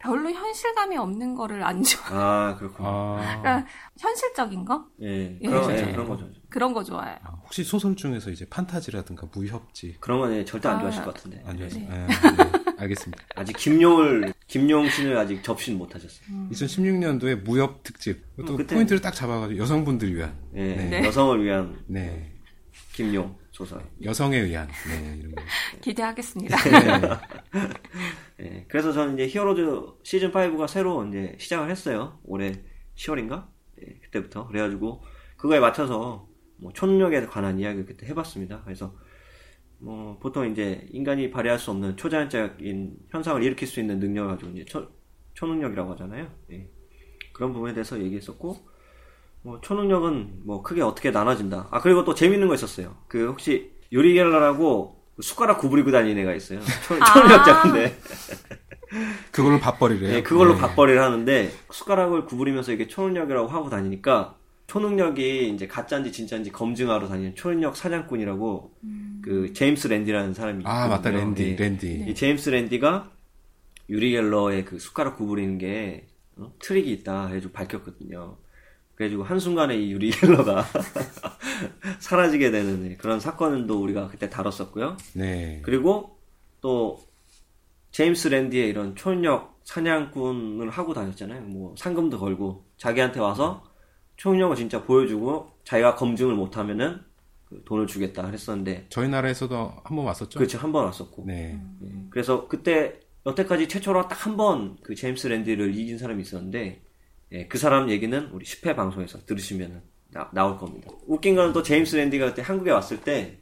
[0.00, 2.02] 별로 현실감이 없는 거를 안 좋아.
[2.10, 2.88] 아, 그렇구나.
[2.88, 3.66] 아, 그러니까
[3.98, 5.92] 현실적인 거 예, 예, 그런, 예.
[5.92, 6.28] 그런 거죠.
[6.48, 7.16] 그런 거 좋아해요.
[7.24, 11.14] 아, 혹시 소설 중에서 이제 판타지라든가 무협지 그런 건 예, 절대 안 아, 좋아하실 것
[11.14, 11.42] 같은데.
[11.44, 11.88] 안 좋아하세요?
[11.88, 11.88] 네.
[11.88, 12.06] 네.
[12.06, 13.24] 네, 알겠습니다.
[13.34, 16.48] 아직 김용을, 김용신을 아직 접신 못 하셨어요.
[16.52, 21.04] 2016년도에 무협 특집 또 음, 포인트를 딱 잡아가지고 여성분들 위한 예, 네.
[21.04, 22.37] 여성을 위한 네
[22.92, 23.84] 김용 소설.
[24.02, 25.42] 여성에 의한 네, 이런 거.
[25.82, 26.56] 기대하겠습니다.
[26.56, 27.18] 네.
[28.40, 32.18] 예, 그래서 저는 이제 히어로즈 시즌 5가 새로 이제 시작을 했어요.
[32.24, 32.52] 올해
[32.96, 33.48] 10월인가?
[33.82, 34.46] 예, 그때부터.
[34.46, 35.02] 그래가지고
[35.36, 38.62] 그거에 맞춰서 뭐 초능력에 관한 이야기를 그때 해봤습니다.
[38.64, 38.96] 그래서
[39.78, 44.64] 뭐 보통 이제 인간이 발휘할 수 없는 초자연적인 현상을 일으킬 수 있는 능력을 가지고 이제
[44.64, 44.88] 초,
[45.34, 46.28] 초능력이라고 하잖아요.
[46.52, 46.68] 예.
[47.32, 48.56] 그런 부분에 대해서 얘기했었고
[49.48, 51.68] 뭐 초능력은 뭐 크게 어떻게 나눠진다.
[51.70, 52.96] 아 그리고 또 재밌는 거 있었어요.
[53.08, 56.60] 그 혹시 요리겔러라고 숟가락 구부리고 다니는 애가 있어요.
[56.86, 57.14] 초, 아.
[57.14, 57.98] 초능력자인데.
[59.32, 60.12] 그걸로 밥벌이래요.
[60.12, 60.60] 네, 그걸로 네.
[60.60, 67.74] 밥벌이를 하는데 숟가락을 구부리면서 이게 초능력이라고 하고 다니니까 초능력이 이제 가짜인지 진짜인지 검증하러 다니는 초능력
[67.74, 68.72] 사냥꾼이라고
[69.22, 71.20] 그 제임스 랜디라는 사람이 아 맞다 있거든요.
[71.24, 71.56] 랜디 예.
[71.56, 72.04] 랜디.
[72.08, 73.10] 이 제임스 랜디가
[73.88, 76.06] 유리겔러의 그 숟가락 구부리는 게
[76.36, 76.52] 어?
[76.58, 78.36] 트릭이 있다 해가지고 밝혔거든요.
[78.98, 80.64] 그래가지고 한순간에 이 유리겔러가
[82.00, 84.96] 사라지게 되는 그런 사건도 우리가 그때 다뤘었고요.
[85.14, 85.60] 네.
[85.64, 86.18] 그리고
[86.60, 86.98] 또
[87.92, 91.42] 제임스 랜디의 이런 초능력 사냥꾼을 하고 다녔잖아요.
[91.42, 93.62] 뭐 상금도 걸고 자기한테 와서
[94.16, 97.00] 초능력을 진짜 보여주고 자기가 검증을 못하면은
[97.44, 100.38] 그 돈을 주겠다 그랬었는데 저희 나라에서도 한 번 왔었죠.
[100.38, 101.60] 그렇죠 한 번 왔었고 네.
[101.84, 101.88] 예.
[102.10, 106.82] 그래서 그때 여태까지 최초로 딱 한 번 그 제임스 랜디를 이긴 사람이 있었는데
[107.32, 110.90] 예, 그 사람 얘기는 우리 10회 방송에서 들으시면 나, 나올 겁니다.
[111.06, 113.38] 웃긴 거는 또 제임스 랜디가 그때 한국에 왔을 때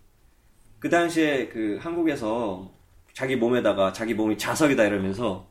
[0.79, 2.71] 그 당시에 그 한국에서
[3.13, 5.51] 자기 몸에다가 자기 몸이 자석이다 이러면서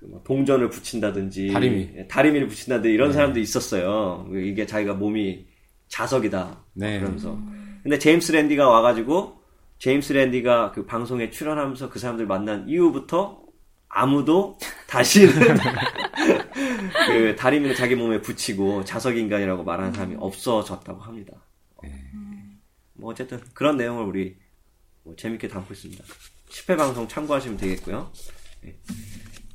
[0.00, 1.90] 그뭐 동전을 붙인다든지 다리미.
[1.96, 4.28] 예, 다리미를 붙인다든지 이런 사람도 있었어요.
[4.34, 5.46] 이게 자기가 몸이
[5.88, 6.98] 자석이다 네.
[6.98, 7.38] 그러면서
[7.82, 9.40] 근데 제임스 랜디가 와가지고
[9.78, 13.42] 제임스 랜디가 그 방송에 출연하면서 그 사람들 만난 이후부터
[13.88, 14.58] 아무도
[14.88, 15.32] 다시는
[17.06, 21.34] 그 다리미를 자기 몸에 붙이고 자석 인간이라고 말하는 사람이 없어졌다고 합니다.
[22.94, 24.36] 뭐 어쨌든 그런 내용을 우리
[25.02, 26.04] 뭐 재밌게 담고 있습니다.
[26.48, 28.12] 10회 방송 참고하시면 되겠고요.
[28.66, 28.76] 예.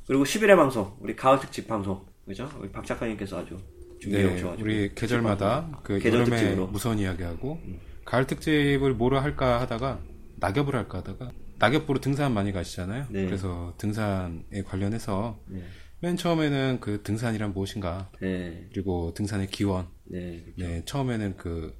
[0.06, 2.50] 그리고 11회 방송 우리 가을 특집 방송 그죠?
[2.58, 3.56] 우리 박 작가님께서 아주
[4.00, 6.66] 준비해 네, 오셔가지고 우리 계절마다 그 계절 여름에 특집으로.
[6.68, 7.60] 무선 이야기하고
[8.04, 10.00] 가을 특집을 뭐로 할까 하다가
[10.36, 13.06] 낙엽을 할까 하다가 낙엽 보러 등산 많이 가시잖아요.
[13.10, 13.24] 네.
[13.24, 15.62] 그래서 등산에 관련해서 네.
[16.00, 19.86] 맨 처음에는 그 등산이란 무엇인가 네, 그리고 등산의 기원.
[20.04, 21.74] 네, 네, 처음에는 그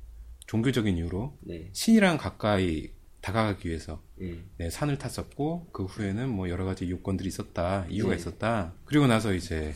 [0.46, 6.64] 종교적인 이유로 네, 신이랑 가까이 다가가기 위해서 예, 네, 산을 탔었고 그 후에는 뭐 여러
[6.64, 8.16] 가지 요건들이 있었다 이유가 네.
[8.16, 9.74] 있었다 그리고 나서 이제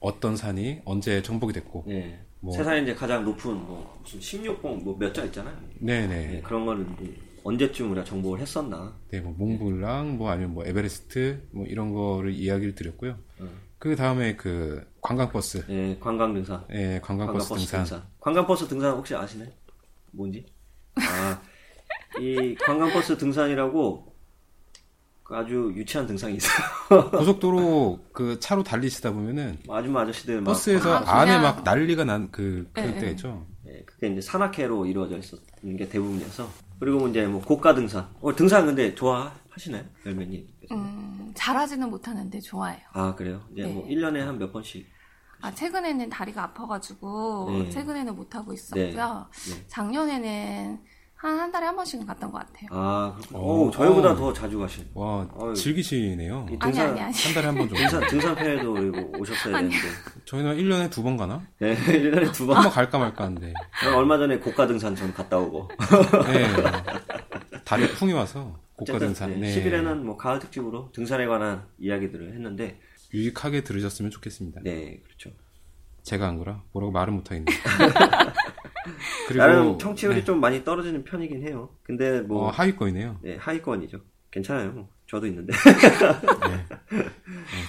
[0.00, 2.20] 어떤 산이 언제 정복이 됐고 네.
[2.40, 2.54] 뭐.
[2.56, 5.56] 세상에 이제 가장 높은 뭐 무슨 16봉 뭐 몇 자 있잖아요.
[5.80, 6.86] 네네 네, 그런 거를
[7.42, 8.96] 언제쯤 우리가 정복을 했었나.
[9.10, 13.18] 네, 뭐 몽블랑 뭐 아니면 뭐 에베레스트 뭐 이런 거를 이야기를 드렸고요.
[13.86, 13.90] 음.
[13.90, 16.64] 그 다음에 그 관광버스, 예, 관광 등산.
[16.72, 18.02] 예, 관광버스 등산.
[18.20, 19.48] 관광버스 등산 혹시 아시나요?
[20.12, 20.44] 뭔지?
[20.96, 21.40] 아,
[22.20, 24.14] 이 관광버스 등산이라고
[25.22, 27.10] 그 아주 유치한 등산이 있어요.
[27.10, 32.68] 고속도로 그 차로 달리시다 보면은 아줌마 아저씨들 막 버스에서 아, 안에 막 난리가 난 그
[32.72, 33.46] 그럴 네, 때가 있죠.
[33.66, 38.08] 예, 그게 이제 산악회로 이루어져 있었는 게 대부분이어서 그리고 이제 뭐 고가 등산.
[38.20, 40.46] 어, 등산 근데 좋아하시나요, 열매님?
[40.72, 42.80] 음, 잘하지는 못하는데 좋아해요.
[42.92, 43.42] 아 그래요?
[43.52, 43.72] 이제 네.
[43.72, 44.86] 뭐 1년에 한 몇 번씩.
[45.42, 47.70] 아, 최근에는 다리가 아파가지고, 네.
[47.70, 49.26] 최근에는 못하고 있었고요.
[49.50, 49.64] 네.
[49.68, 50.80] 작년에는
[51.18, 52.68] 한, 한 달에 한 번씩은 갔던 것 같아요.
[52.70, 53.38] 아, 그렇군요.
[53.40, 54.16] 어, 오, 저희보다 어.
[54.16, 54.88] 더 자주 가시네.
[54.94, 55.54] 와 어휴.
[55.54, 56.46] 즐기시네요.
[56.50, 57.14] 이 아니, 등산, 아니, 아니.
[57.14, 57.74] 한 달에 한 번 정도.
[57.76, 59.70] 등산, 등산편에도 그리고 오셨어야 아니.
[59.70, 59.88] 되는데.
[60.26, 61.42] 저희는 1년에 두 번 가나?
[61.58, 62.56] 네, 1년에 두 번.
[62.56, 63.54] 한 번 갈까 말까 하는데.
[63.96, 65.68] 얼마 전에 고가 등산 좀 갔다 오고.
[66.26, 66.46] 네.
[67.64, 69.40] 다리 풍이 와서 고가 등산.
[69.40, 69.64] 네, 네.
[69.70, 72.78] 11회는 뭐 가을 특집으로 등산에 관한 이야기들을 했는데,
[73.14, 74.60] 유익하게 들으셨으면 좋겠습니다.
[74.64, 75.30] 네, 그렇죠.
[76.02, 77.46] 제가 안 그라 뭐라고 말은 못 하겠네.
[79.28, 80.24] 그리고 나름 청취율이 네.
[80.24, 81.70] 좀 많이 떨어지는 편이긴 해요.
[81.82, 83.18] 근데 뭐, 어, 하위권이네요.
[83.22, 84.00] 네, 하위권이죠.
[84.30, 84.72] 괜찮아요.
[84.72, 84.88] 뭐.
[85.06, 85.52] 저도 있는데.
[85.52, 86.64] 네,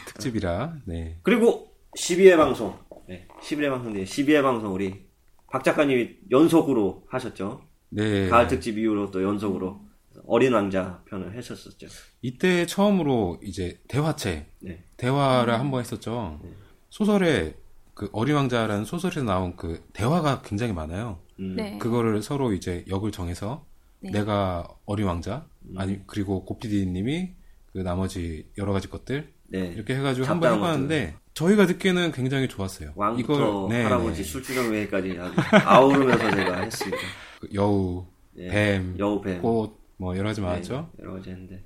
[0.07, 0.77] 특집이라.
[0.85, 1.19] 네.
[1.23, 2.77] 그리고 12회 방송.
[3.07, 5.07] 네, 11회 방송인데 12회 방송 우리
[5.51, 7.61] 박 작가님이 연속으로 하셨죠.
[7.89, 8.27] 네.
[8.27, 9.79] 가을 특집 이후로 또 연속으로
[10.25, 11.87] 어린 왕자 편을 하셨었죠.
[12.21, 14.83] 이때 처음으로 이제 대화체 네.
[14.97, 16.41] 대화를 한번 했었죠.
[16.89, 17.55] 소설에
[17.97, 21.17] 그 어린 왕자라는 소설에서 나온 그 대화가 굉장히 많아요.
[21.39, 21.79] 음, 네.
[21.79, 23.65] 그거를 서로 이제 역을 정해서
[24.01, 24.11] 네.
[24.11, 25.79] 내가 어린 왕자 음.
[25.79, 27.31] 아니 그리고 고피디님이
[27.73, 29.73] 그 나머지 여러 가지 것들 네.
[29.75, 32.91] 이렇게 해가지고 한 번 해봤는데 저희가 듣기에는 굉장히 좋았어요.
[32.95, 34.23] 왕부터 네, 할아버지 네.
[34.23, 34.71] 술주정
[35.19, 35.33] 아주
[35.65, 36.97] 아우르면서 제가 했습니다.
[37.41, 38.47] 그 여우, 네.
[38.47, 39.41] 뱀, 여우 뱀.
[39.41, 40.91] 꽃, 뭐 여러 가지 많았죠.
[40.97, 41.63] 네, 여러 가지 했는데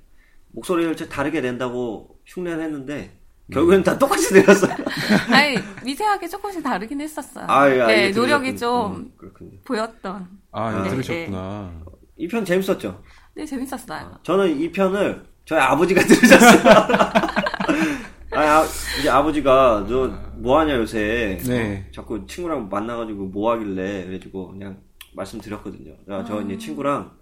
[0.52, 3.18] 목소리를 좀 다르게 낸다고 흉내를 했는데
[3.52, 4.74] 결국엔 다 똑같이 내렸어요.
[5.32, 7.46] 아니, 미세하게 조금씩 다르긴 했었어요.
[7.48, 9.12] 아, 예, 네, 알게 노력이 들으셨군.
[9.18, 9.60] 좀 음.
[9.64, 10.28] 보였던.
[10.52, 11.72] 아, 네, 들으셨구나.
[12.16, 13.02] 이편 재밌었죠.
[13.34, 14.18] 네, 재밌었어요.
[14.22, 16.62] 저는 이 편을 저희 아버지가 들으셨어요.
[18.34, 18.64] 아, 아,
[18.98, 21.84] 이제 아버지가 너 뭐하냐 요새 네.
[21.86, 24.78] 어, 자꾸 친구랑 만나가지고 뭐하길래 그래가지고 그냥
[25.14, 25.94] 말씀드렸거든요.
[26.08, 27.12] 아, 저 이제 친구랑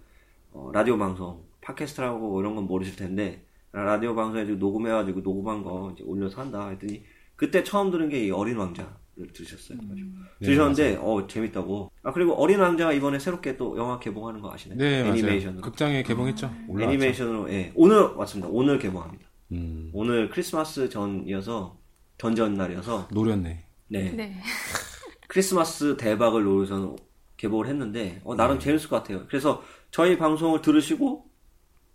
[0.53, 6.41] 어, 라디오 방송 팟캐스트라고 이런 건 모르실 텐데 라디오 방송에 녹음해가지고 녹음한 거 이제 올려서
[6.41, 7.03] 한다 했더니
[7.41, 8.87] 그때 처음 들은 게 이 어린 왕자를
[9.33, 9.79] 들으셨어요.
[9.79, 11.91] 그래가지고 네, 들으셨는데 어 재밌다고.
[12.03, 14.77] 아 그리고 어린 왕자가 이번에 새롭게 또 영화 개봉하는 거 아시나요?
[14.77, 14.99] 네.
[15.09, 15.61] 애니메이션으로.
[15.63, 16.51] 극장에 개봉했죠.
[16.67, 16.83] 올라왔죠.
[16.93, 18.47] 애니메이션으로 예 오늘 왔습니다.
[18.51, 19.25] 오늘 개봉합니다.
[19.53, 21.79] 음, 오늘 크리스마스 전이어서
[22.19, 23.65] 전전 날이어서 노렸네.
[23.87, 24.39] 네, 네.
[25.27, 26.95] 크리스마스 대박을 노려서
[27.37, 28.37] 개봉을 했는데 어, 네.
[28.37, 29.25] 나름 재밌을 것 같아요.
[29.27, 31.25] 그래서 저희 방송을 들으시고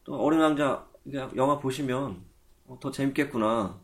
[0.03, 0.85] 또 어린 왕자
[1.37, 2.21] 영화 보시면
[2.67, 3.79] 어, 더 재밌겠구나.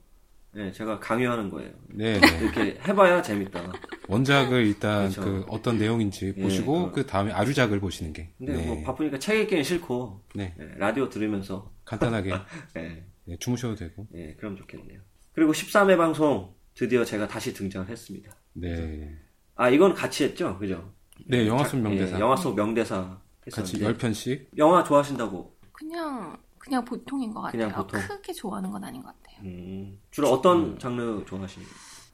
[0.55, 1.71] 네, 제가 강요하는 거예요.
[1.89, 2.39] 네, 네.
[2.43, 3.73] 이렇게 해봐야 재밌다.
[4.09, 5.23] 원작을 일단 그렇죠.
[5.23, 8.35] 그 어떤 내용인지 예, 보시고 그- 그 다음에 아류작을 보시는 게.
[8.37, 8.67] 근데 네.
[8.67, 10.55] 뭐 바쁘니까 책 읽기는 싫고 네.
[10.61, 12.33] 예, 라디오 들으면서 간단하게
[12.77, 14.07] 예, 네, 주무셔도 되고.
[14.15, 15.01] 예, 그럼 좋겠네요.
[15.33, 18.31] 그리고 13회 방송 드디어 제가 다시 등장을 했습니다.
[18.53, 19.17] 네.
[19.55, 20.93] 아 이건 같이 했죠, 그죠?
[21.27, 22.17] 네, 영화 속 명대사.
[22.17, 23.19] 예, 영화 속 명대사
[23.51, 24.47] 같이 했었는데 10편씩.
[24.59, 27.69] 영화 좋아하신다고 그냥, 그냥 보통인 것 같아요.
[27.69, 28.01] 그냥 보통.
[28.07, 29.22] 크게 좋아하는 건 아닌 것 같아요.
[29.45, 31.67] 음, 주로 어떤 장르 좋아하시는?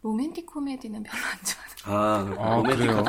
[0.02, 2.38] 로맨틱 코미디는 별로 안 좋아해요.
[2.38, 2.52] 아.
[2.52, 3.04] 아, 로맨틱 그래요?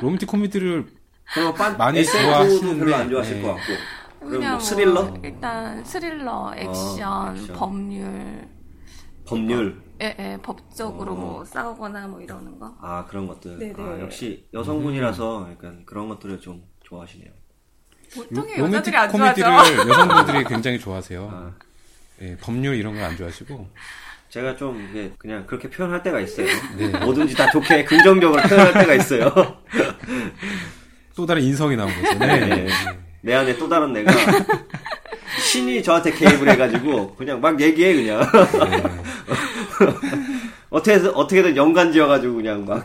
[0.00, 0.86] 로맨틱 코미디를
[1.34, 3.42] 그럼 빤, 많이 SF도 좋아하시는데, 별로 안 좋아하실 네.
[3.42, 3.72] 것 같고.
[4.20, 5.14] 그럼 그냥 뭐 스릴러?
[5.22, 7.56] 일단 스릴러, 액션, 액션.
[7.56, 8.48] 법률,
[9.26, 9.82] 법률.
[10.00, 11.16] 예, 예, 법적으로 어.
[11.16, 12.74] 뭐 싸우거나 뭐 이러는 거.
[12.80, 13.58] 아, 그런 것들.
[13.58, 13.74] 네네.
[13.82, 17.30] 아, 역시 여성분이라서 약간 그런 것들을 좀 좋아하시네요.
[18.14, 19.88] 보통의 로맨틱 여자들이 안 코미디를 좋아하죠.
[19.88, 21.28] 여성분들이 굉장히 좋아하세요.
[21.30, 21.54] 아,
[22.22, 23.68] 예, 법률 이런 걸 안 좋아하시고.
[24.28, 26.46] 제가 좀 이게 그냥 그렇게 표현할 때가 있어요.
[26.76, 26.88] 네.
[26.88, 29.32] 뭐든지 다 좋게 긍정적으로 표현할 때가 있어요.
[31.16, 32.18] 또 다른 인성이 나온 거죠.
[32.18, 32.38] 네.
[32.46, 32.66] 네.
[33.22, 34.12] 내 안에 또 다른 내가
[35.40, 38.20] 신이 저한테 개입을 해가지고 그냥 막 얘기해 그냥
[40.70, 42.84] 어떻게 어떻게든 연관 지어가지고 그냥 막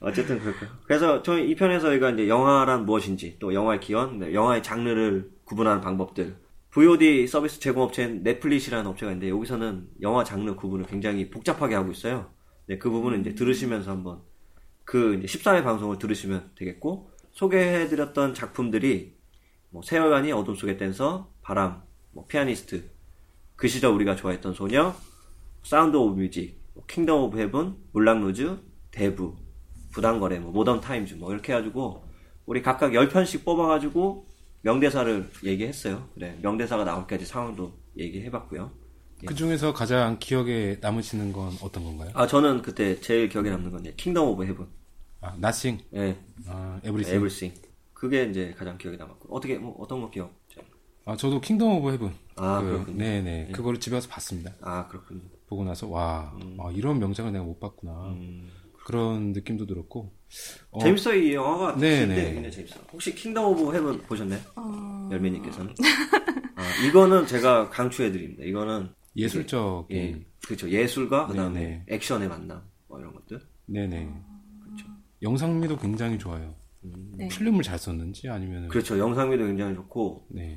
[0.00, 0.70] 어쨌든 그렇고요.
[0.86, 5.80] 그래서 저희 이 편에서 저희가 이제 영화란 무엇인지 또 영화의 기원, 네, 영화의 장르를 구분하는
[5.82, 6.34] 방법들.
[6.76, 12.30] VOD 서비스 제공업체인 넷플릭이라는 업체가 있는데 여기서는 영화 장르 구분을 굉장히 복잡하게 하고 있어요.
[12.66, 14.20] 네, 그 부분은 이제 들으시면서 한번
[14.84, 19.16] 그 이제 14회 방송을 들으시면 되겠고 소개해드렸던 작품들이
[19.70, 22.90] 뭐 세 얼간이 어둠 속의 댄서, 바람, 뭐 피아니스트,
[23.56, 24.94] 그 시절 우리가 좋아했던 소녀,
[25.62, 28.58] 사운드 오브 뮤직, 뭐 킹덤 오브 헤븐, 물랑루즈,
[28.90, 29.34] 대부,
[29.94, 32.04] 부당거래, 뭐 모던 타임즈 뭐 이렇게 해가지고
[32.44, 34.35] 우리 각각 10편씩 뽑아가지고
[34.66, 36.08] 명대사를 얘기했어요.
[36.14, 38.72] 그래 명대사가 나올 때까지 상황도 얘기해봤고요.
[39.24, 42.10] 그 중에서 가장 기억에 남으시는 건 어떤 건가요?
[42.14, 44.66] 아 저는 그때 제일 기억에 남는 건 킹덤 오브 헤븐,
[45.20, 45.78] 아, nothing.
[45.94, 47.14] 예, 아, everything.
[47.14, 47.54] Everything.
[47.94, 50.34] 그게 이제 가장 기억에 남았고 어떻게 뭐 어떤 거 기억?
[51.04, 52.12] 아 저도 킹덤 오브 헤븐.
[52.34, 52.98] 아, 그, 그렇군요.
[52.98, 53.52] 네네.
[53.52, 54.52] 그거를 집에 와서 봤습니다.
[54.60, 55.20] 아 그렇군요.
[55.46, 57.92] 보고 나서 와 아, 이런 명작을 내가 못 봤구나.
[58.08, 58.50] 음.
[58.86, 60.12] 그런 느낌도 들었고.
[60.70, 62.32] 어, 재밌어요 이 영화가 네, 특히인데 네.
[62.34, 62.80] 굉장히 재밌어.
[62.92, 64.40] 혹시 킹덤 오브 헤븐 보셨나요?
[64.54, 65.74] 어, 열매님께서는?
[66.54, 68.44] 아 이거는 제가 강추해드립니다.
[68.44, 69.96] 이거는 예술적인.
[69.96, 73.40] 예, 그렇죠 예술과 그다음에 네, 액션의 만남 뭐 이런 것들.
[73.66, 74.08] 네네.
[75.20, 76.54] 영상미도 굉장히 좋아요.
[77.16, 77.26] 네.
[77.26, 80.56] 필름을 잘 썼는지 아니면 그렇죠 영상미도 굉장히 좋고 네.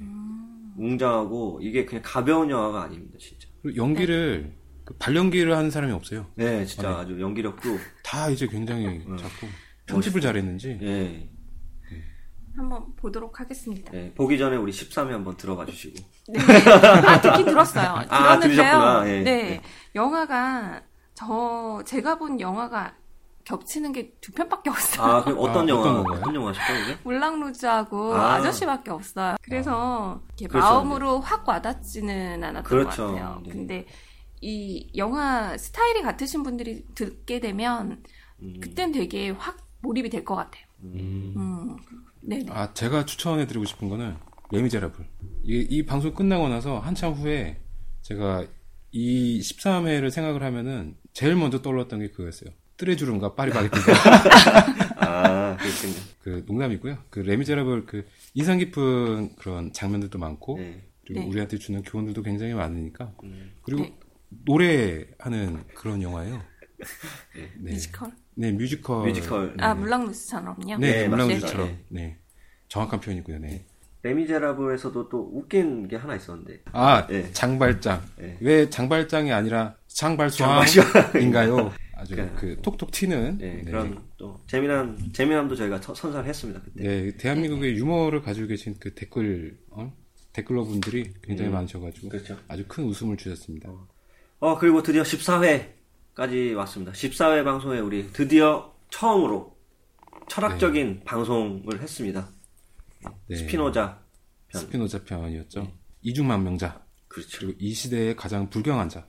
[0.77, 3.47] 웅장하고 이게 그냥 가벼운 영화가 아닙니다 진짜.
[3.63, 4.58] 그리고 연기를 그
[4.97, 6.25] 발연기를 하는 사람이 없어요.
[6.35, 9.47] 네 진짜 아주 연기력도 다 이제 굉장히 자꾸
[9.85, 11.29] 편집을 잘했는지 예,
[12.55, 13.93] 한번 보도록 하겠습니다.
[13.93, 15.95] 예, 보기 전에 우리 13회 한번 들어봐 주시고.
[16.29, 16.39] 네.
[17.07, 17.87] 아, 듣긴 들었어요.
[18.09, 18.39] 아, 들었는데요.
[18.41, 19.09] 들으셨구나.
[19.09, 19.31] 예, 네.
[19.51, 19.61] 예.
[19.95, 20.81] 영화가,
[21.13, 22.95] 저, 제가 본 영화가
[23.45, 25.07] 겹치는 게 두 편밖에 없어요.
[25.07, 26.97] 아 그럼 어떤 아, 영화 어떤 영화실까요 이게?
[27.03, 28.35] 몰랑루즈하고 아.
[28.35, 28.41] 아.
[28.41, 29.37] 저씨밖에 없어요.
[29.41, 30.67] 그래서 이렇게 그렇죠.
[30.67, 33.07] 마음으로 확 와닿지는 않았던 그렇죠.
[33.07, 33.41] 것 같아요.
[33.43, 33.49] 네.
[33.51, 33.85] 근데
[34.41, 38.03] 이 영화 스타일이 같으신 분들이 듣게 되면
[38.41, 38.59] 음.
[38.61, 40.63] 그땐 되게 확 몰입이 될 것 같아요.
[40.83, 41.33] 음.
[41.35, 41.77] 음.
[42.21, 42.45] 네네.
[42.49, 44.15] 아 제가 추천해드리고 싶은 거는
[44.51, 45.05] 레미제라블.
[45.43, 47.57] 이, 이 방송 끝나고 나서 한참 후에
[48.01, 48.45] 제가
[48.91, 52.49] 이 13회를 생각을 하면은 제일 먼저 떠올랐던 게 그거였어요.
[52.77, 53.93] 뚜레쥬르과 파리바게뜨가
[55.05, 55.93] 아 그렇군요.
[56.21, 56.97] 그 농담이고요.
[57.09, 60.81] 그 레미제라블 그 인상 깊은 그런 장면들도 많고 네.
[61.05, 61.27] 그리고 네.
[61.27, 63.51] 우리한테 주는 교훈들도 굉장히 많으니까 음.
[63.63, 63.95] 그리고 네.
[64.29, 66.41] 노래하는 그런 영화예요.
[67.35, 67.73] 네.
[67.73, 68.11] 뮤지컬?
[68.35, 69.05] 네, 뮤지컬.
[69.07, 69.53] 뮤지컬.
[69.59, 70.77] 아, 물랑루즈처럼요?
[70.77, 71.59] 네, 네, 물랑루즈처럼.
[71.67, 71.85] 맞습니다.
[71.89, 72.17] 네.
[72.67, 73.39] 정확한 표현이고요.
[73.39, 73.65] 네.
[74.01, 76.61] 레미제라블에서도 또 웃긴 게 하나 있었는데.
[76.71, 77.29] 아, 네.
[77.33, 78.01] 장발장.
[78.17, 78.37] 네.
[78.39, 81.73] 왜 장발장이 아니라 장발수왕인가요?
[81.99, 82.39] 아주 그러니까.
[82.39, 83.63] 그 톡톡 튀는 네, 네.
[83.71, 86.81] 그런 또 재미난 재미남도 저희가 서- 선사했습니다 그때.
[86.81, 89.93] 네, 대한민국의 유머를 가지고 계신 그 댓글 어?
[90.31, 92.37] 댓글러 분들이 굉장히 많으셔가지고 그렇죠.
[92.47, 93.69] 아주 큰 웃음을 주셨습니다.
[93.69, 93.85] 어
[94.59, 96.91] 그리고 드디어 14회까지 왔습니다.
[96.93, 99.57] 14회 방송에 우리 드디어 처음으로
[100.29, 102.29] 철학적인 방송을 했습니다.
[103.27, 103.35] 네.
[103.35, 104.01] 스피노자
[104.47, 104.61] 편.
[104.61, 105.71] 스피노자 편이었죠.
[106.01, 107.39] 이중만 명자 그렇죠.
[107.39, 109.07] 그리고 이 시대의 가장 불경한 자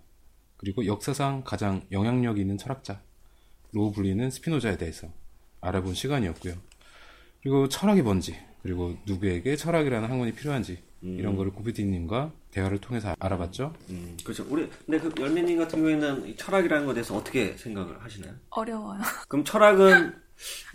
[0.56, 3.00] 그리고 역사상 가장 영향력 있는 철학자로
[3.94, 5.08] 불리는 스피노자에 대해서
[5.60, 6.54] 알아본 시간이었고요.
[7.42, 13.72] 그리고 철학이 뭔지 그리고 누구에게 철학이라는 학문이 필요한지 이런 거를 고피디님과 대화를 통해서 알아봤죠.
[13.90, 14.44] 음, 그렇죠.
[14.50, 18.34] 우리 근데 그 열매님 같은 경우에는 이 철학이라는 것에 대해서 어떻게 생각을 하시나요?
[18.50, 19.00] 어려워요.
[19.28, 20.14] 그럼 철학은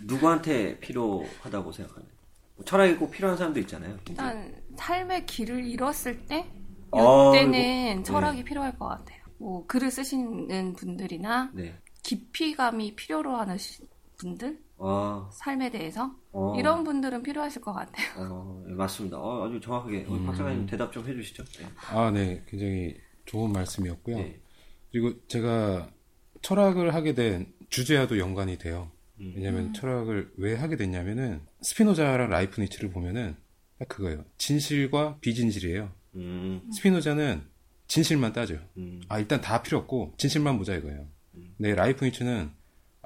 [0.04, 2.08] 누구한테 필요하다고 생각하나요?
[2.56, 3.98] 뭐 철학이 꼭 필요한 사람도 있잖아요.
[4.08, 6.46] 일단 삶의 길을 잃었을 때
[6.90, 9.18] 어, 이때는 철학이 필요할 것 같아요.
[9.38, 11.74] 뭐 글을 쓰시는 분들이나 네.
[12.02, 13.82] 깊이감이 필요로 하는 시-
[14.18, 16.54] 분들 아, 삶에 대해서 어.
[16.58, 18.06] 이런 분들은 필요하실 것 같아요.
[18.18, 19.18] 어, 예, 맞습니다.
[19.18, 21.44] 어, 아주 정확하게 어, 박 작가님 대답 좀 해주시죠.
[21.44, 21.66] 네.
[21.90, 24.16] 아, 네, 굉장히 좋은 말씀이었고요.
[24.16, 24.40] 네.
[24.92, 25.90] 그리고 제가
[26.42, 28.90] 철학을 하게 된 주제와도 연관이 돼요.
[29.20, 29.32] 음.
[29.34, 33.36] 왜냐하면 철학을 왜 하게 됐냐면은 스피노자랑 라이프니츠를 보면은
[33.78, 34.24] 딱 그거예요.
[34.38, 35.90] 진실과 비진실이에요.
[36.16, 37.42] 음, 스피노자는
[37.88, 38.60] 진실만 따져요.
[38.76, 41.06] 음, 아 일단 다 필요 없고 진실만 보자 이거예요.
[41.56, 42.50] 근데 라이프니츠는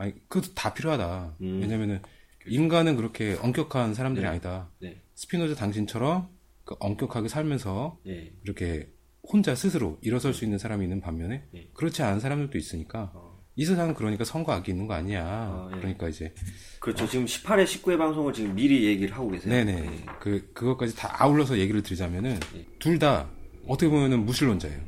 [0.00, 1.36] 아니 그것도 다 필요하다.
[1.42, 1.60] 음.
[1.60, 2.00] 왜냐면은
[2.46, 4.70] 인간은 그렇게 엄격한 사람들이 아니다.
[4.80, 6.28] 네, 스피노자 당신처럼
[6.64, 8.88] 그 엄격하게 살면서 네, 이렇게
[9.22, 11.68] 혼자 스스로 일어설 수 있는 사람이 있는 반면에 네.
[11.74, 13.44] 그렇지 않은 사람들도 있으니까 어.
[13.56, 15.22] 이 세상은 그러니까 선과 악이 있는 거 아니야.
[15.22, 15.76] 아, 예.
[15.76, 16.32] 그러니까 이제
[16.78, 17.06] 그렇죠.
[17.06, 19.52] 지금 18회, 19회 방송을 지금 미리 얘기를 하고 계세요.
[19.52, 20.06] 네네 네.
[20.18, 22.64] 그 그것까지 다 아울러서 얘기를 드리자면은 네.
[22.78, 23.28] 둘다
[23.66, 24.80] 어떻게 보면은 무신론자예요.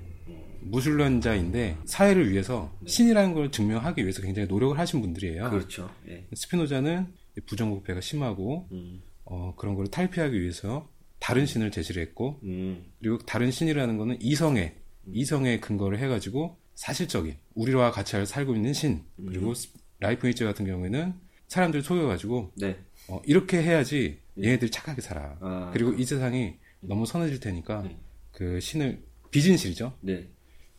[0.64, 5.50] 무신론자인데 사회를 위해서 신이라는 걸 증명하기 위해서 굉장히 노력을 하신 분들이에요.
[5.50, 5.90] 그렇죠.
[6.08, 6.26] 예.
[6.34, 7.06] 스피노자는
[7.46, 13.50] 부정부패가 심하고 음, 어, 그런 걸 탈피하기 위해서 다른 신을 제시를 했고 음, 그리고 다른
[13.50, 14.74] 신이라는 거는 이성에
[15.12, 19.68] 이성에 근거를 해가지고 사실적인 우리와 같이 살고 있는 신 그리고 스-
[20.00, 21.14] 라이프니츠 같은 경우에는
[21.48, 22.76] 사람들 속여가지고 네.
[23.08, 25.36] 어, 이렇게 해야지 얘네들이 착하게 살아.
[25.40, 27.96] 아, 그리고 이 세상이 너무 선해질 테니까 네.
[28.32, 29.92] 그 신을 비진실이죠.
[30.00, 30.28] 네.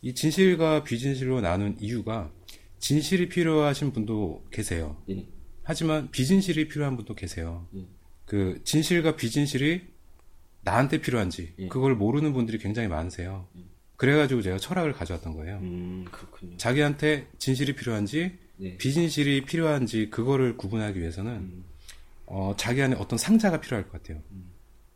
[0.04, 2.30] 이 진실과 비진실로 나눈 이유가
[2.78, 5.02] 진실이 필요하신 분도 계세요.
[5.08, 5.26] 예.
[5.62, 7.66] 하지만 비진실이 필요한 분도 계세요.
[7.74, 7.86] 예.
[8.26, 9.80] 그 진실과 비진실이
[10.62, 11.68] 나한테 필요한지 예.
[11.68, 13.48] 그걸 모르는 분들이 굉장히 많으세요.
[13.96, 15.56] 그래가지고 제가 철학을 가져왔던 거예요.
[15.62, 16.04] 음.
[16.58, 18.76] 자기한테 진실이 필요한지 네.
[18.76, 21.64] 비진실이 필요한지 그거를 구분하기 위해서는 음,
[22.26, 24.22] 어, 자기 안에 어떤 상자가 필요할 것 같아요.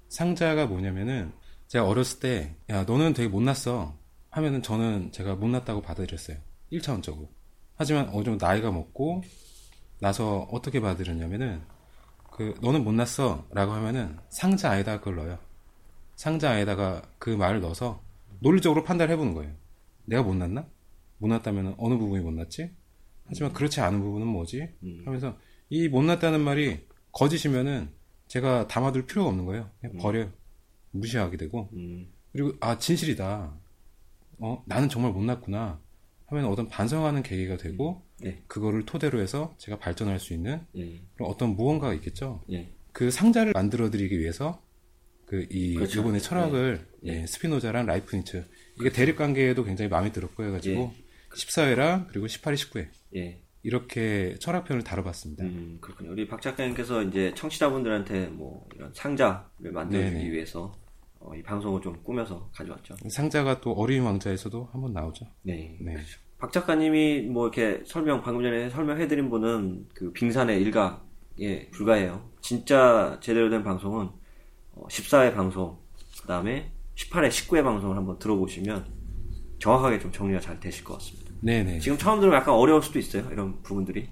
[0.08, 1.32] 상자가 뭐냐면은
[1.68, 3.97] 제가 어렸을 때 야 너는 되게 못났어
[4.30, 6.38] 하면은 저는 제가 못났다고 받아들였어요.
[6.72, 7.28] 1차원적으로.
[7.76, 9.22] 하지만 어느 정도 나이가 먹고
[10.00, 11.62] 나서 어떻게 받아들였냐면은
[12.30, 15.38] 그 너는 못났어 라고 하면은 상자 안에다 그걸 넣어요.
[16.14, 18.02] 상자 안에다가 그 말을 넣어서
[18.40, 19.52] 논리적으로 판단을 해보는 거예요.
[20.04, 20.68] 내가 못났나?
[21.18, 22.70] 못났다면 어느 부분이 못났지?
[23.26, 24.68] 하지만 그렇지 않은 부분은 뭐지?
[24.82, 25.02] 음.
[25.04, 25.36] 하면서
[25.68, 27.90] 이 못났다는 말이 거짓이면은
[28.28, 29.70] 제가 담아둘 필요가 없는 거예요.
[29.80, 30.32] 그냥 버려요.
[30.92, 32.12] 무시하게 되고 음.
[32.32, 33.58] 그리고 아 진실이다.
[34.38, 35.80] 어 나는 정말 못났구나.
[36.26, 38.42] 하면 어떤 반성하는 계기가 되고 네.
[38.46, 41.00] 그거를 토대로 해서 제가 발전할 수 있는 예.
[41.14, 42.42] 그런 어떤 무언가가 있겠죠.
[42.52, 42.70] 예.
[42.92, 44.62] 그 상자를 만들어드리기 위해서
[45.24, 46.00] 그이 그렇죠.
[46.00, 47.22] 이번에 철학을 네.
[47.22, 48.44] 예, 스피노자랑 라이프니츠
[48.80, 50.92] 이게 대립 관계에도 굉장히 마음에 들었고 해가지고
[51.32, 53.42] 14회랑 그리고 18회, 19회 예.
[53.62, 55.44] 이렇게 철학편을 다뤄봤습니다.
[55.44, 56.12] 음, 그렇군요.
[56.12, 60.30] 우리 박 작가님께서 이제 청취자분들한테 뭐 이런 상자를 만들어주기 네네.
[60.30, 60.74] 위해서
[61.20, 62.96] 어, 이 방송을 좀 꾸며서 가져왔죠.
[63.08, 65.26] 상자가 또 어린 왕자에서도 한번 나오죠.
[65.42, 65.76] 네.
[65.80, 65.96] 네.
[66.38, 72.30] 박 작가님이 뭐 이렇게 설명 방금 전에 설명해드린 분은 그 빙산의 일각에 불과해요.
[72.40, 74.08] 진짜 제대로 된 방송은
[74.88, 75.76] 14회 방송,
[76.20, 78.86] 그 다음에 18회, 19회 방송을 한번 들어보시면
[79.58, 81.32] 정확하게 좀 정리가 잘 되실 것 같습니다.
[81.40, 81.80] 네네.
[81.80, 83.28] 지금 처음 들으면 약간 어려울 수도 있어요.
[83.32, 84.08] 이런 부분들이.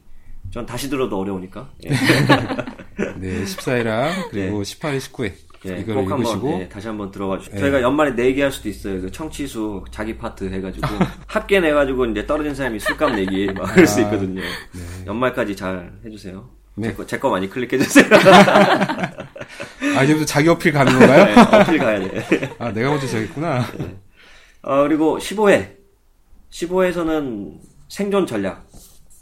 [0.50, 1.72] 전 다시 들어도 어려우니까.
[1.84, 1.90] 예.
[3.18, 5.32] 네, 14회랑 그리고 18회, 19회
[5.64, 7.60] 예, 이걸 꼭 한번 읽으시고 예, 다시 한번 들어가 주시고 예.
[7.60, 9.00] 저희가 연말에 내기 할 수도 있어요.
[9.00, 10.86] 그 청취수 자기 파트 해가지고
[11.26, 14.42] 합계 내가지고 이제 떨어진 사람이 술값 내기 막 그럴 수 있거든요.
[15.06, 16.48] 연말까지 잘 해주세요.
[16.48, 16.88] 아, 네.
[16.88, 18.04] 제거 제 거 많이 클릭해 주세요.
[19.96, 21.24] 아 이제부터 자기 어필 가는 건가요?
[21.24, 22.50] 네, 어필 가야 돼.
[22.58, 23.64] 아 내가 먼저 저겠구나.
[24.62, 25.76] 어, 그리고 15회.
[26.50, 27.52] 15회에서는
[27.88, 28.66] 생존 전략.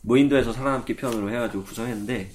[0.03, 2.31] 무인도에서 살아남기 편으로 해가지고 구성했는데,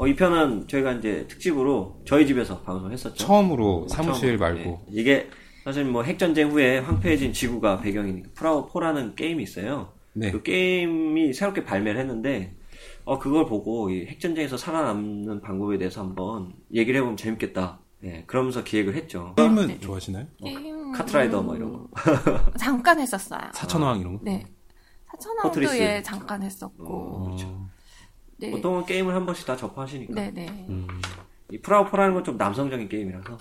[0.00, 3.16] 어, 이 편은 저희가 이제 특집으로 저희 집에서 방송했었죠.
[3.16, 4.98] 처음으로 사무실 처음, 말고 예.
[4.98, 5.28] 이게
[5.62, 9.92] 사실 뭐 핵전쟁 후에 황폐해진 지구가 배경이니까 프라우4라는 게임이 있어요.
[10.14, 10.30] 네.
[10.30, 12.56] 그 게임이 새롭게 발매를 했는데,
[13.04, 17.80] 어, 그걸 보고 이 핵전쟁에서 살아남는 방법에 대해서 한번 얘기를 해보면 재밌겠다.
[18.04, 19.34] 예, 그러면서 기획을 했죠.
[19.36, 20.26] 게임은 좋아하시나요?
[20.42, 21.88] 게임 카트라이더 뭐 이런 거.
[22.58, 23.50] 잠깐 했었어요.
[23.52, 24.20] 사천왕 이런 거?
[24.24, 24.46] 네.
[25.42, 25.72] 포트리스.
[25.74, 26.86] 사천왕도 예 잠깐 했었고.
[26.86, 27.68] 어, 그렇죠.
[28.40, 28.50] 네.
[28.50, 30.14] 보통은 게임을 한 번씩 다 접하시니까.
[30.14, 30.66] 네네.
[30.68, 30.86] 음.
[31.52, 33.38] 이 파크라이 4라는 건 좀 남성적인 게임이라서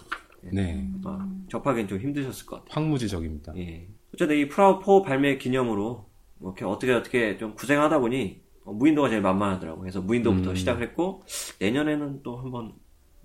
[0.52, 0.88] 네.
[1.06, 2.70] 아, 접하기엔 좀 힘드셨을 것 같아요.
[2.72, 3.54] 황무지적입니다.
[3.58, 3.88] 예.
[4.14, 6.06] 어쨌든 이 파크라이4 발매 기념으로
[6.40, 9.82] 뭐 이렇게 어떻게 어떻게 좀 구상하다 보니 어, 무인도가 제일 만만하더라고요.
[9.82, 11.24] 그래서 무인도부터 시작을 했고
[11.60, 12.74] 내년에는 또 한번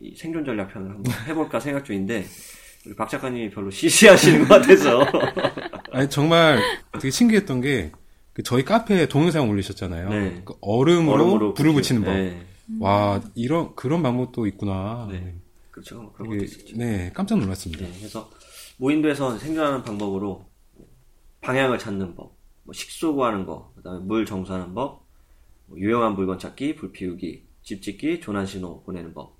[0.00, 2.24] 이 생존 전략 편을 한번 해볼까 생각 중인데
[2.86, 5.06] 우리 박 작가님이 별로 시시하시는 것 같아서
[5.92, 6.60] 아니 정말
[6.92, 7.92] 되게 신기했던 게그
[8.43, 10.09] 저희 카페에 동영상 올리셨잖아요.
[10.09, 10.43] 네.
[10.45, 12.14] 그 얼음으로, 얼음으로 불을 붙이- 붙이는 법.
[12.14, 12.47] 네.
[12.80, 15.07] 와 이런 그런 방법도 있구나.
[15.11, 15.35] 네.
[15.70, 16.03] 그렇죠.
[16.03, 16.76] 뭐 그런 것도 있었죠.
[16.76, 17.85] 네 깜짝 놀랐습니다.
[17.85, 18.30] 네, 그래서
[18.78, 20.45] 무인도에서 생존하는 방법으로
[21.43, 25.05] 방향을 찾는 법, 뭐 식수 구하는 거, 그다음에 물 정수하는 법,
[25.66, 29.34] 뭐 유용한 물건 찾기, 불 피우기, 집 짓기, 조난 신호 보내는 법,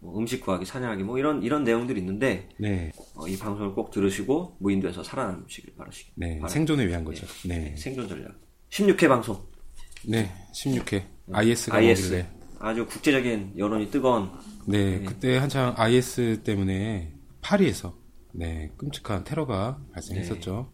[0.00, 4.56] 뭐 음식 구하기, 사냥하기, 뭐 이런 이런 내용들이 있는데 네, 어, 이 방송을 꼭 들으시고
[4.58, 6.12] 무인도에서 살아남으시길 바라시기.
[6.14, 6.48] 네 바랍니다.
[6.48, 7.26] 생존을 위한 거죠.
[7.46, 8.34] 네, 생존 전략.
[8.70, 9.38] 16회 방송.
[10.06, 12.08] 네 16회 IS가 IS.
[12.08, 12.26] 뭐길래
[12.58, 14.30] 아주 국제적인 여론이 뜨거운
[14.66, 17.94] 네, 그때 한창 IS 때문에 파리에서
[18.32, 20.72] 네 끔찍한 테러가 발생했었죠.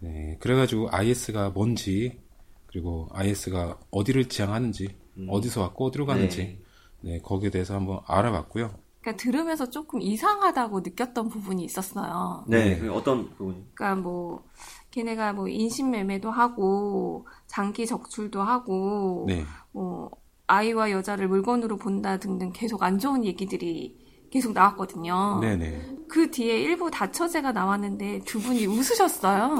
[0.00, 2.18] 네, 그래가지고 IS가 뭔지
[2.66, 4.88] 그리고 IS가 어디를 지향하는지
[5.28, 6.58] 어디서 왔고 어디로 가는지
[7.02, 7.20] 네.
[7.20, 8.70] 거기에 대해서 한번 알아봤고요.
[9.00, 12.44] 그러니까 들으면서 조금 이상하다고 느꼈던 부분이 있었어요.
[12.46, 12.78] 네, 네.
[12.78, 13.64] 그 어떤 부분이?
[13.74, 14.44] 그러니까 뭐
[14.90, 20.10] 걔네가 뭐 인신매매도 하고 장기 적출도 하고 네, 뭐
[20.46, 23.96] 아이와 여자를 물건으로 본다 등등 계속 안 좋은 얘기들이
[24.30, 25.38] 계속 나왔거든요.
[25.40, 25.96] 네, 네.
[26.08, 29.56] 그 뒤에 일부 다처제가 나왔는데 두 분이 웃으셨어요.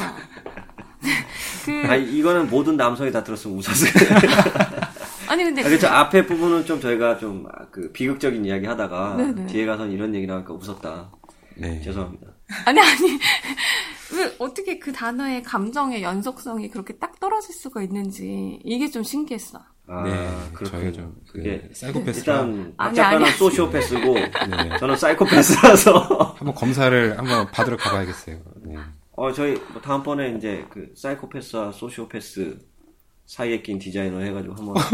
[1.65, 3.91] 그아 이거는 모든 남성이 다 들었으면 웃었어요.
[5.31, 5.87] 아니 근데 아, 그렇죠.
[5.89, 9.47] 앞에 부분은 좀 저희가 좀 그 비극적인 이야기 하다가 네네.
[9.47, 11.11] 뒤에 가서는 이런 얘기 나오니까 웃었다.
[11.57, 11.81] 네.
[11.83, 12.27] 죄송합니다.
[12.67, 13.19] 아니 아니
[14.17, 19.61] 왜 어떻게 그 단어의 감정의 연속성이 그렇게 딱 떨어질 수가 있는지 이게 좀 신기했어.
[19.87, 20.93] 아, 네, 그렇군요.
[20.93, 23.37] 좀 그게 그 사이코패스라 일단 박 아니, 작가는 아니.
[23.37, 24.79] 소시오패스고 네.
[24.79, 28.37] 저는 사이코패스라서 한번 검사를 한번 받으러 가봐야겠어요.
[28.65, 28.77] 네.
[29.17, 32.59] 어 저희 뭐 다음번에 이제 그 사이코패스와 소시오패스
[33.31, 34.75] 사이에 낀 디자이너 해가지고 한번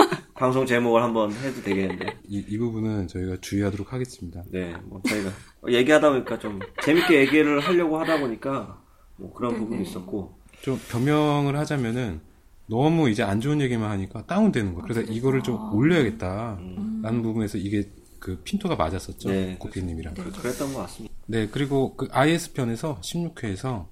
[0.00, 0.16] 네?
[0.32, 4.42] 방송 제목을 한번 해도 되겠는데 이, 이 부분은 저희가 주의하도록 하겠습니다.
[4.50, 5.30] 네, 뭐 저희가
[5.68, 8.82] 얘기하다 보니까 좀 재밌게 얘기를 하려고 하다 보니까
[9.16, 9.64] 뭐 그런 네네.
[9.64, 12.20] 부분이 있었고 좀 변명을 하자면은
[12.64, 14.82] 너무 이제 안 좋은 얘기만 하니까 다운되는 거예요.
[14.88, 16.58] 그래서 이거를 좀 올려야겠다.
[17.02, 19.28] 라는 부분에서 이게 그 핀토가 맞았었죠.
[19.28, 20.14] 네, 고피님이랑.
[20.14, 21.14] 그- 그랬던 것 같습니다.
[21.26, 23.86] 네, 그리고 그 IS 편에서 16회에서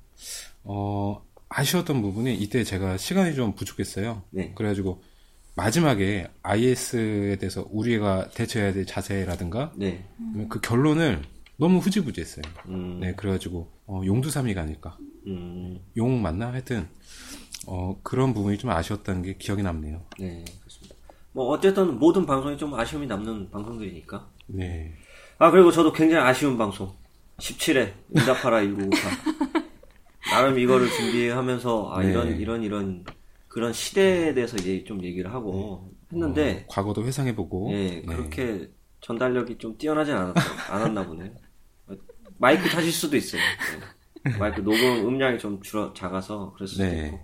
[0.64, 1.23] 어
[1.56, 4.22] 아쉬웠던 부분이 이때 제가 시간이 좀 부족했어요.
[4.30, 4.52] 네.
[4.54, 5.02] 그래가지고
[5.56, 10.04] 마지막에 IS에 대해서 우리가 대처해야 될 자세라든가 네.
[10.48, 11.22] 그 결론을
[11.56, 12.42] 너무 후지부지했어요.
[12.68, 14.98] 음, 네, 그래가지고 어, 용두삼이가 아닐까.
[15.28, 16.52] 음, 용 맞나?
[16.52, 16.88] 하여튼
[17.68, 20.02] 어, 그런 부분이 좀 아쉬웠다는 게 기억이 남네요.
[20.18, 20.96] 네, 그렇습니다.
[21.32, 24.28] 뭐 어쨌든 모든 방송이 좀 아쉬움이 남는 방송들이니까.
[24.48, 24.92] 네.
[25.38, 26.92] 아 그리고 저도 굉장히 아쉬운 방송
[27.38, 29.53] 17회 응답하라 1998
[30.30, 32.10] 나름 이거를 준비하면서 아 네.
[32.10, 33.04] 이런 이런 이런
[33.48, 37.70] 그런 시대에 대해서 이제 좀 얘기를 하고 했는데 어, 과거도 회상해보고.
[37.72, 38.02] 예 네.
[38.04, 38.70] 그렇게
[39.00, 40.34] 전달력이 좀 뛰어나진 않았,
[40.70, 41.32] 않았나 보네
[42.38, 43.40] 마이크 타실 수도 있어요
[44.26, 44.38] 예.
[44.38, 47.06] 마이크 녹음 음량이 좀 줄어 작아서 그럴 수도 네.
[47.06, 47.20] 있고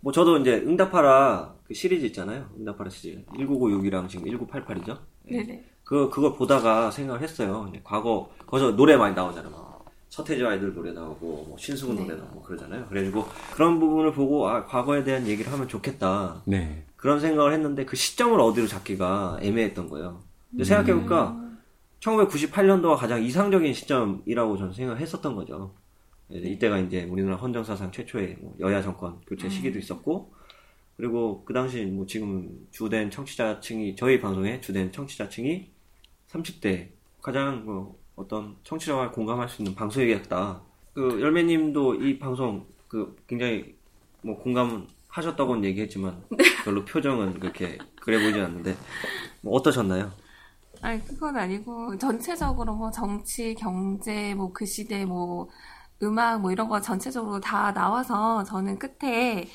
[0.00, 5.72] 뭐 저도 이제 응답하라 그 시리즈 있잖아요 응답하라 시리즈 1996이랑 지금 1988이죠 네네.
[5.84, 7.70] 그, 그걸 보다가 생각을 했어요.
[7.84, 9.71] 과거, 거기서 노래 많이 나오잖아요.
[10.12, 12.86] 막 서태지 아이들 노래 나오고, 뭐 신승훈 노래 나오고 그러잖아요.
[12.86, 16.42] 그래가지고 그런 부분을 보고, 아, 과거에 대한 얘기를 하면 좋겠다.
[16.44, 16.84] 네.
[16.96, 20.20] 그런 생각을 했는데 그 시점을 어디로 잡기가 애매했던 거예요.
[20.50, 21.40] 근데 생각해보니까
[22.00, 25.72] 1998년도가 가장 이상적인 시점이라고 저는 생각을 했었던 거죠.
[26.32, 30.30] 예, 이때가 이제 우리나라 헌정사상 최초의 뭐 여야 정권 교체 시기도 있었고,
[30.96, 35.70] 그리고 그 당시 뭐 지금 주된 청취자층이, 저희 방송의 주된 청취자층이
[36.28, 36.88] 30대
[37.22, 40.62] 가장 뭐 어떤 청취자와 공감할 수 있는 방송이겠다.
[40.94, 43.74] 그 열매님도 이 방송 그 굉장히
[44.22, 46.22] 뭐 공감하셨다고는 얘기했지만
[46.64, 48.76] 별로 표정은 그렇게 그래 보이진 않는데
[49.42, 50.12] 뭐 어떠셨나요?
[50.80, 55.48] 아니 그건 아니고 전체적으로 뭐 정치, 경제, 뭐 그 시대, 뭐
[56.02, 59.48] 음악 뭐 이런 거 전체적으로 다 나와서 저는 끝에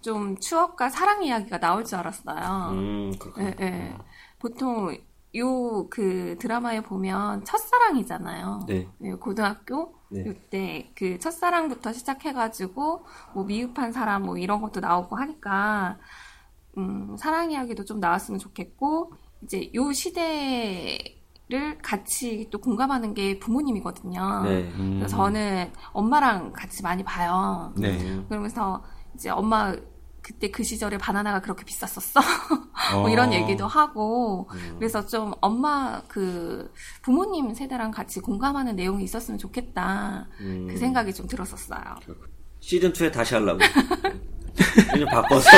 [0.00, 2.70] 좀 추억과 사랑 이야기가 나올 줄 알았어요.
[2.72, 3.48] 음 그렇군요.
[3.48, 3.98] 예, 예.
[4.38, 4.96] 보통
[5.36, 8.60] 요 그 드라마에 보면 첫사랑이잖아요.
[8.66, 8.88] 네.
[8.98, 10.24] 네, 고등학교 네.
[10.26, 13.04] 이때 그 첫사랑부터 시작해가지고
[13.34, 15.98] 뭐 미흡한 사람 뭐 이런 것도 나오고 하니까
[16.76, 19.12] 음, 사랑 이야기도 좀 나왔으면 좋겠고
[19.42, 24.42] 이제 요 시대를 같이 또 공감하는 게 부모님이거든요.
[24.44, 24.70] 네.
[24.78, 24.96] 음.
[24.98, 27.72] 그래서 저는 엄마랑 같이 많이 봐요.
[27.76, 27.98] 네.
[28.02, 28.82] 음, 그러면서
[29.14, 29.74] 이제 엄마
[30.28, 32.20] 그때 그 시절에 바나나가 그렇게 비쌌었어.
[32.92, 33.08] 뭐 어.
[33.08, 34.76] 이런 얘기도 하고 음.
[34.78, 36.70] 그래서 좀 엄마 그
[37.00, 40.66] 부모님 세대랑 같이 공감하는 내용이 있었으면 좋겠다 음.
[40.68, 41.80] 그 생각이 좀 들었었어요.
[42.60, 43.60] 시즌 2에 다시 하려고.
[44.98, 45.48] 좀 바꿔서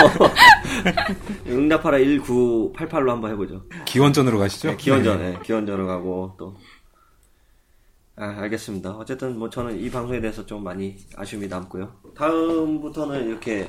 [1.49, 3.65] 응답하라 1988로 한번 해보죠.
[3.87, 4.69] 기원전으로 가시죠?
[4.69, 6.57] 네, 기원전, 예, 기원전으로 가고 또.
[8.17, 8.91] 아, 알겠습니다.
[8.91, 11.91] 어쨌든 뭐 저는 이 방송에 대해서 좀 많이 아쉬움이 남고요.
[12.15, 13.67] 다음부터는 이렇게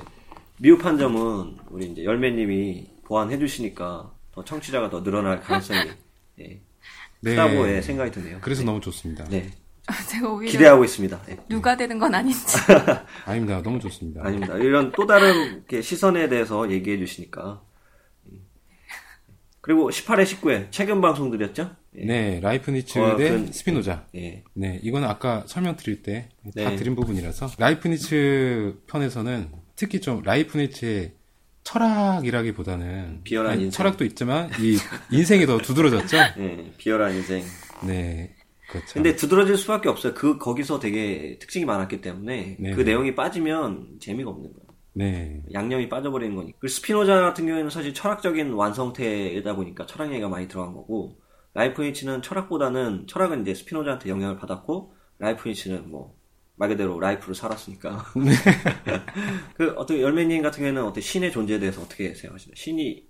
[0.62, 5.80] 미흡한 점은 우리 이제 열매님이 보완해 주시니까 더 청취자가 더 늘어날 가능성이
[6.39, 6.62] 예,
[7.22, 7.32] 네.
[7.32, 8.38] 크다고 예, 생각이 드네요.
[8.41, 9.26] 그래서 너무 좋습니다.
[9.26, 9.49] 네,
[10.07, 11.20] 제가 오히려 기대하고 있습니다.
[11.30, 11.38] 예.
[11.49, 12.57] 누가 되는 건 아닌지.
[13.26, 13.59] 아닙니다.
[13.64, 14.22] 너무 좋습니다.
[14.24, 14.55] 아닙니다.
[14.57, 17.64] 이런 또 다른 시선에 대해서 얘기해 주시니까.
[19.62, 21.76] 그리고 18회, 19회 최근 방송들이었죠?
[21.97, 22.05] 예.
[22.05, 24.05] 네, 라이프니츠 어, 대 그- 스피노자.
[24.16, 24.43] 예.
[24.53, 26.76] 네, 이거는 아까 설명드릴 때 다 네.
[26.76, 31.14] 드린 부분이라서 라이프니츠 편에서는 특히 좀 라이프니츠의
[31.64, 33.78] 철학이라기보다는 비열한 아니, 인생.
[33.78, 34.78] 철학도 있지만 이
[35.12, 36.18] 인생이 더 두드러졌죠.
[36.18, 37.44] 예, 비열한 인생.
[37.86, 38.36] 네,
[38.70, 38.94] 그렇죠.
[38.94, 40.14] 근데 두드러질 수밖에 없어요.
[40.14, 42.72] 그 거기서 되게 특징이 많았기 때문에 네.
[42.72, 44.72] 그 내용이 빠지면 재미가 없는 거예요.
[44.94, 46.58] 네, 양념이 빠져버리는 거니까.
[46.60, 51.18] 그리고 스피노자 같은 경우에는 사실 철학적인 완성태이다 보니까 철학 얘기가 많이 들어간 거고
[51.54, 56.16] 라이프니츠는 철학보다는 철학은 이제 스피노자한테 영향을 받았고 라이프니츠는 뭐
[56.62, 58.05] 말 그대로 life를 살았으니까.
[58.24, 58.32] 네.
[59.57, 62.53] 그 어떻게 열매님 같은 경우에는 어떻게 신의 존재에 대해서 어떻게 생각하시나요?
[62.55, 63.09] 신이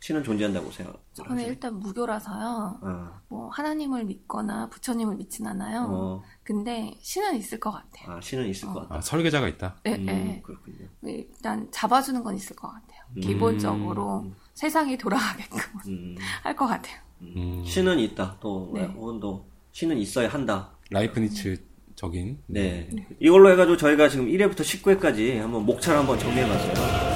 [0.00, 1.48] 신은 존재한다고 저는 생각하세요?
[1.48, 2.80] 일단 무교라서요.
[2.82, 5.86] 아, 뭐 하나님을 믿거나 부처님을 믿진 않아요.
[5.90, 8.16] 어, 근데 신은 있을 것 같아요.
[8.16, 8.94] 아 신은 있을 것 같다.
[8.94, 9.76] 아, 설계자가 있다.
[9.84, 10.42] 네, 음, 네.
[10.42, 10.88] 그렇군요.
[11.02, 13.02] 일단 잡아주는 건 있을 것 같아요.
[13.20, 15.58] 기본적으로 세상이 돌아가게끔
[15.88, 16.16] 음.
[16.42, 16.98] 할것 같아요.
[17.20, 18.38] 음, 신은 있다.
[18.40, 18.86] 또 네.
[18.86, 20.72] 혹은 또 신은 있어야 한다.
[20.90, 21.71] 라이프니츠
[22.02, 22.88] 적인 네.
[23.20, 27.11] 이걸로 해가지고 저희가 지금 1회부터 19회까지 한번 목차를 한번 정리해봤어요.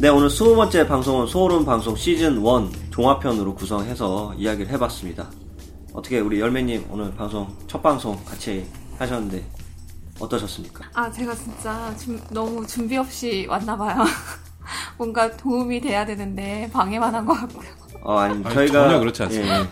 [0.00, 5.28] 네, 오늘 20번째 방송은 소울음 방송 시즌 1 종합편으로 구성해서 이야기를 해봤습니다.
[5.92, 8.66] 어떻게 우리 열매님 오늘 방송, 첫 방송 같이
[8.98, 9.44] 하셨는데
[10.20, 10.84] 어떠셨습니까?
[10.94, 14.04] 아, 제가 진짜 준- 너무 준비 없이 왔나봐요.
[14.98, 17.68] 뭔가 도움이 돼야 되는데 방해만 한 것 같고요.
[18.02, 18.72] 어, 아니, 아니, 저희가.
[18.88, 19.58] 전혀 그렇지 않습니다.
[19.58, 19.66] 예, 예.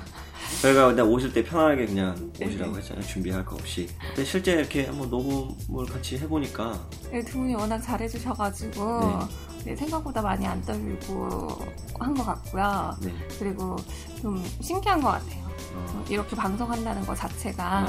[0.62, 3.04] 저희가 근데 오실 때 편하게 그냥 오시라고 했잖아요.
[3.06, 3.88] 준비할 거 없이.
[4.08, 6.80] 근데 실제 이렇게 한번 녹음을 같이 해보니까
[7.12, 9.26] 네, 두 분이 워낙 잘해주셔가지고 네,
[9.74, 11.58] 생각보다 많이 안 떨리고
[11.98, 12.94] 한 것 같고요.
[13.00, 13.12] 네.
[13.38, 13.76] 그리고
[14.20, 15.44] 좀 신기한 것 같아요.
[15.74, 17.86] 어, 이렇게 방송한다는 것 자체가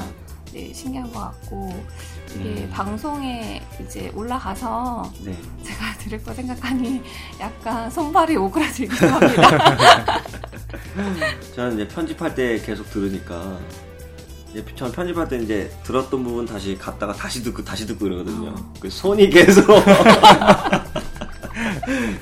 [0.52, 1.84] 네, 신기한 것 같고
[2.34, 2.70] 이게 음.
[2.72, 5.36] 방송에 이제 올라가서 네.
[5.62, 7.02] 제가 들을 거 생각하니
[7.38, 10.22] 약간 손발이 오그라들기도 합니다.
[11.54, 13.58] 저는 이제 편집할 때 계속 들으니까
[14.50, 18.54] 이제 저는 편집할 때 이제 들었던 부분 다시 갔다가 다시 듣고 다시 듣고 이러거든요.
[18.80, 19.64] 그 손이 계속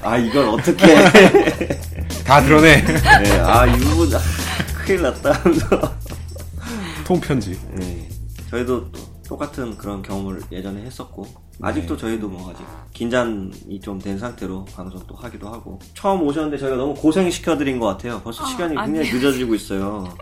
[0.03, 0.87] 아 이걸 어떻게
[2.25, 2.83] 다 드러내.
[2.83, 4.19] 네, 아이 부분 아,
[4.85, 5.33] 큰일 났다
[7.07, 7.59] 통편지.
[7.75, 8.09] 네,
[8.51, 11.27] 저희도 또 똑같은 그런 경험을 예전에 했었고
[11.61, 16.77] 아직도 저희도 뭐 아직 긴장이 좀 된 상태로 방송 또 하기도 하고 처음 오셨는데 저희가
[16.77, 18.21] 너무 고생 시켜드린 것 같아요.
[18.23, 19.15] 벌써 아, 시간이 굉장히 아니에요.
[19.15, 20.17] 늦어지고 있어요.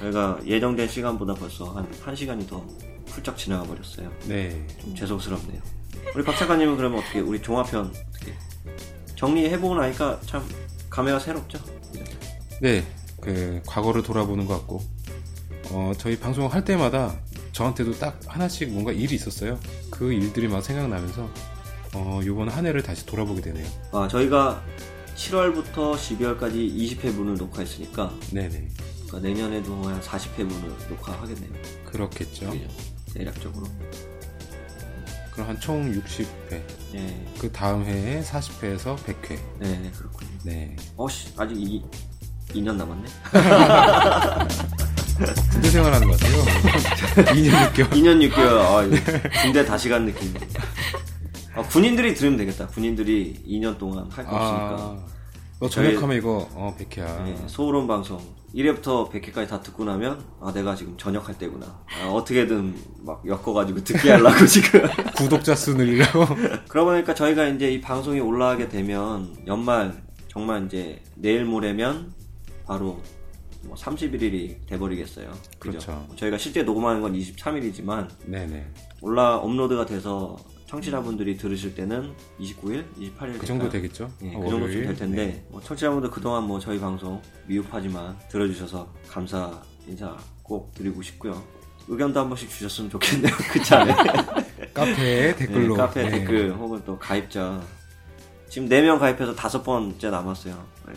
[0.00, 2.62] 저희가 예정된 시간보다 벌써 한 1시간이 더
[3.08, 4.10] 훌쩍 지나가 버렸어요.
[4.26, 4.66] 네.
[4.80, 5.60] 좀 죄송스럽네요.
[6.14, 8.32] 우리 박 작가님은 그러면 어떻게 우리 종합편 어떻게
[9.22, 10.44] 정리해보고 나니까 참
[10.90, 11.58] 감회가 새롭죠?
[12.60, 12.84] 네.
[13.20, 14.82] 그 과거를 돌아보는 것 같고
[15.70, 17.20] 어, 저희 방송할 때마다
[17.52, 19.60] 저한테도 딱 하나씩 뭔가 일이 있었어요.
[19.90, 21.30] 그 일들이 막 생각나면서
[21.94, 23.66] 어, 요번 한 해를 다시 돌아보게 되네요.
[23.92, 24.64] 아, 저희가
[25.14, 28.68] 7월부터 12월까지 20회분을 녹화했으니까 네네.
[29.06, 31.52] 그러니까 내년에도 한 40회분을 녹화하겠네요.
[31.84, 32.50] 그렇겠죠.
[32.50, 32.68] 그죠?
[33.14, 33.66] 대략적으로.
[35.32, 36.62] 그럼 한 총 60회.
[36.92, 39.38] 네, 그 다음 해에 40회에서 100회.
[39.60, 40.30] 네, 네, 그렇군요.
[40.44, 40.76] 네.
[40.96, 41.82] 어씨, 아직 이,
[42.50, 43.08] 2년 남았네?
[45.52, 46.42] 군대 생활하는 것 같아요.
[47.34, 47.90] 2년 6개월.
[47.90, 48.96] 2년 6개월, 아, 이거
[49.42, 50.34] 군대 다시 간 느낌.
[51.54, 52.66] 아, 군인들이 들으면 되겠다.
[52.68, 54.76] 군인들이 2년 동안 할 거 없으니까.
[54.80, 55.06] 아,
[55.62, 57.22] 너 저녁하면 이거 어 100회야.
[57.22, 58.18] 네, 소론 방송
[58.52, 64.10] 1회부터 100회까지 다 듣고 나면 아 내가 지금 전역할 때구나 아, 어떻게든 막 엮어가지고 듣게
[64.10, 64.82] 하려고 지금
[65.16, 66.26] 구독자 수 늘리려고.
[66.66, 72.12] 그러고 보니까 저희가 이제 이 방송이 올라가게 되면 연말 정말 이제 내일 모레면
[72.66, 73.00] 바로
[73.62, 75.78] 뭐 31일이 돼버리겠어요 그죠?
[75.78, 76.08] 그렇죠.
[76.16, 78.66] 저희가 실제 녹음하는 건 23일이지만 네네.
[79.00, 80.36] 올라 업로드가 돼서
[80.72, 84.10] 청취자분들이 들으실 때는 29일, 28일 그 정도 되겠죠?
[84.22, 84.84] 예, 어, 그 정도쯤.
[84.86, 85.44] 될 텐데 네.
[85.50, 91.42] 뭐 청취자분들 그동안 뭐 저희 방송 미흡하지만 들어주셔서 감사 인사 꼭 드리고 싶고요.
[91.88, 93.34] 의견도 한 번씩 주셨으면 좋겠네요.
[93.52, 93.96] 그치 않아요?
[94.72, 95.76] 카페에 댓글로.
[95.76, 96.10] 네, 카페 네.
[96.10, 97.60] 댓글 혹은 또 가입자
[98.48, 100.66] 지금 4명 가입해서 다섯 번째 남았어요.
[100.88, 100.94] 네.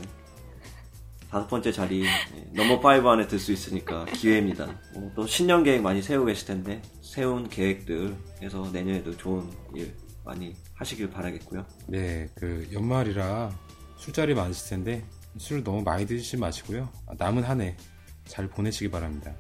[1.29, 4.67] 다섯 번째 자리 네, 넘버 5 안에 들 수 있으니까 기회입니다.
[4.95, 6.81] 어, 또 신년 계획 많이 세우고 계실 텐데
[7.15, 9.95] 세운 계획들에서 내년에도 좋은 일
[10.25, 11.65] 많이 하시길 바라겠고요.
[11.87, 13.51] 네, 그 연말이라
[13.95, 15.05] 술자리 많으실 텐데
[15.37, 16.89] 술 너무 많이 드시지 마시고요.
[17.17, 17.77] 남은 한 해
[18.25, 19.33] 잘 보내시기 바랍니다.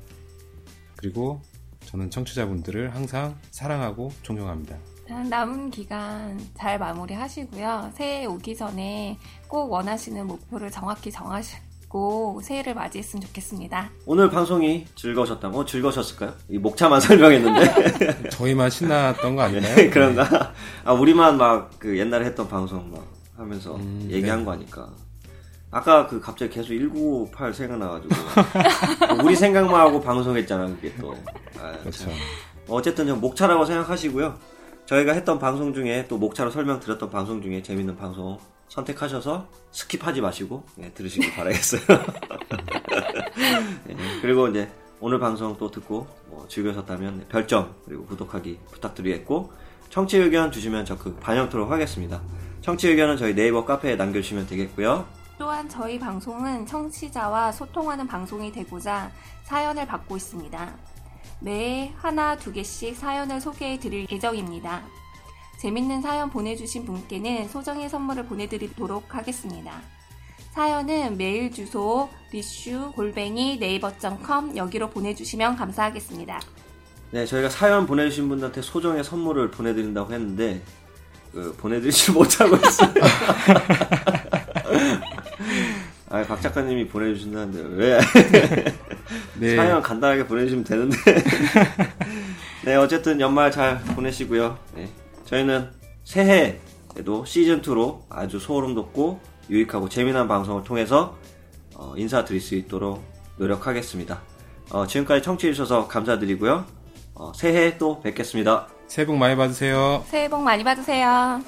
[0.95, 1.41] 그리고
[1.81, 4.77] 저는 청취자분들을 항상 사랑하고 존경합니다.
[5.29, 7.91] 남은 기간 잘 마무리하시고요.
[7.95, 9.17] 새해 오기 전에
[9.47, 11.57] 꼭 원하시는 목표를 정확히 정하시
[11.99, 13.89] 고 새해를 맞이했으면 좋겠습니다.
[14.05, 16.33] 오늘 방송이 즐거우셨다면 어, 즐거우셨을까요?
[16.49, 19.75] 이 목차만 설명했는데 저희만 신났던 거 아닌가요?
[19.79, 20.51] 네, 그런가?
[20.83, 23.01] 아 우리만 막 그 옛날에 했던 방송 막
[23.37, 24.45] 하면서 음, 얘기한 네.
[24.45, 24.89] 거 아니까
[25.71, 28.13] 아까 그 갑자기 계속 1998 생각나가지고
[29.23, 31.15] 우리 생각만 하고 방송했잖아 그게 또
[31.61, 32.03] 아, 그렇죠.
[32.03, 32.11] 참.
[32.67, 34.37] 어쨌든 좀 목차라고 생각하시고요
[34.85, 38.37] 저희가 했던 방송 중에 또 목차로 설명드렸던 방송 중에 재밌는 방송
[38.75, 41.81] 선택하셔서 skip하지 마시고 예, 들으시길 바라겠어요
[43.89, 44.69] 예, 그리고 이제
[44.99, 49.51] 오늘 방송 또 듣고 뭐 즐거우셨다면 별점 그리고 구독하기 부탁드리겠고
[49.89, 52.21] 청취 의견 주시면 적극 반영토록 하겠습니다.
[52.61, 55.05] 청취 의견은 저희 네이버 카페에 남겨주시면 되겠고요.
[55.37, 59.11] 또한 저희 방송은 청취자와 소통하는 방송이 되고자
[59.43, 60.73] 사연을 받고 있습니다.
[61.41, 64.81] 매회 하나, 두 개씩 사연을 소개해 드릴 예정입니다.
[65.65, 69.81] 재밌는 사연 보내주신 분께는 소정의 선물을 보내드리도록 하겠습니다.
[70.51, 76.39] 사연은 메일 주소 리슈 골뱅이 네이버.com 여기로 보내주시면 감사하겠습니다.
[77.09, 80.61] 네, 저희가 사연 보내주신 분들한테 소정의 선물을 보내드린다고 했는데
[81.33, 82.93] 그, 보내드리지 못하고 있어요.
[86.11, 87.99] 아, 박 작가님이 보내주신다는데 왜
[89.39, 89.55] 네.
[89.55, 90.97] 사연 간단하게 보내주시면 되는데.
[92.65, 94.59] 네, 어쨌든 연말 잘 보내시고요.
[94.75, 94.87] 네,
[95.25, 95.71] 저희는
[96.03, 99.19] 새해에도 시즌2로 아주 소름 돋고
[99.49, 101.17] 유익하고 재미난 방송을 통해서
[101.75, 103.03] 어, 인사드릴 수 있도록
[103.37, 104.21] 노력하겠습니다.
[104.71, 106.65] 어, 지금까지 청취해주셔서 감사드리고요.
[107.15, 108.67] 어, 새해 또 뵙겠습니다.
[108.87, 110.03] 새해 복 많이 받으세요.
[110.07, 111.41] 새해 복 많이 받으세요.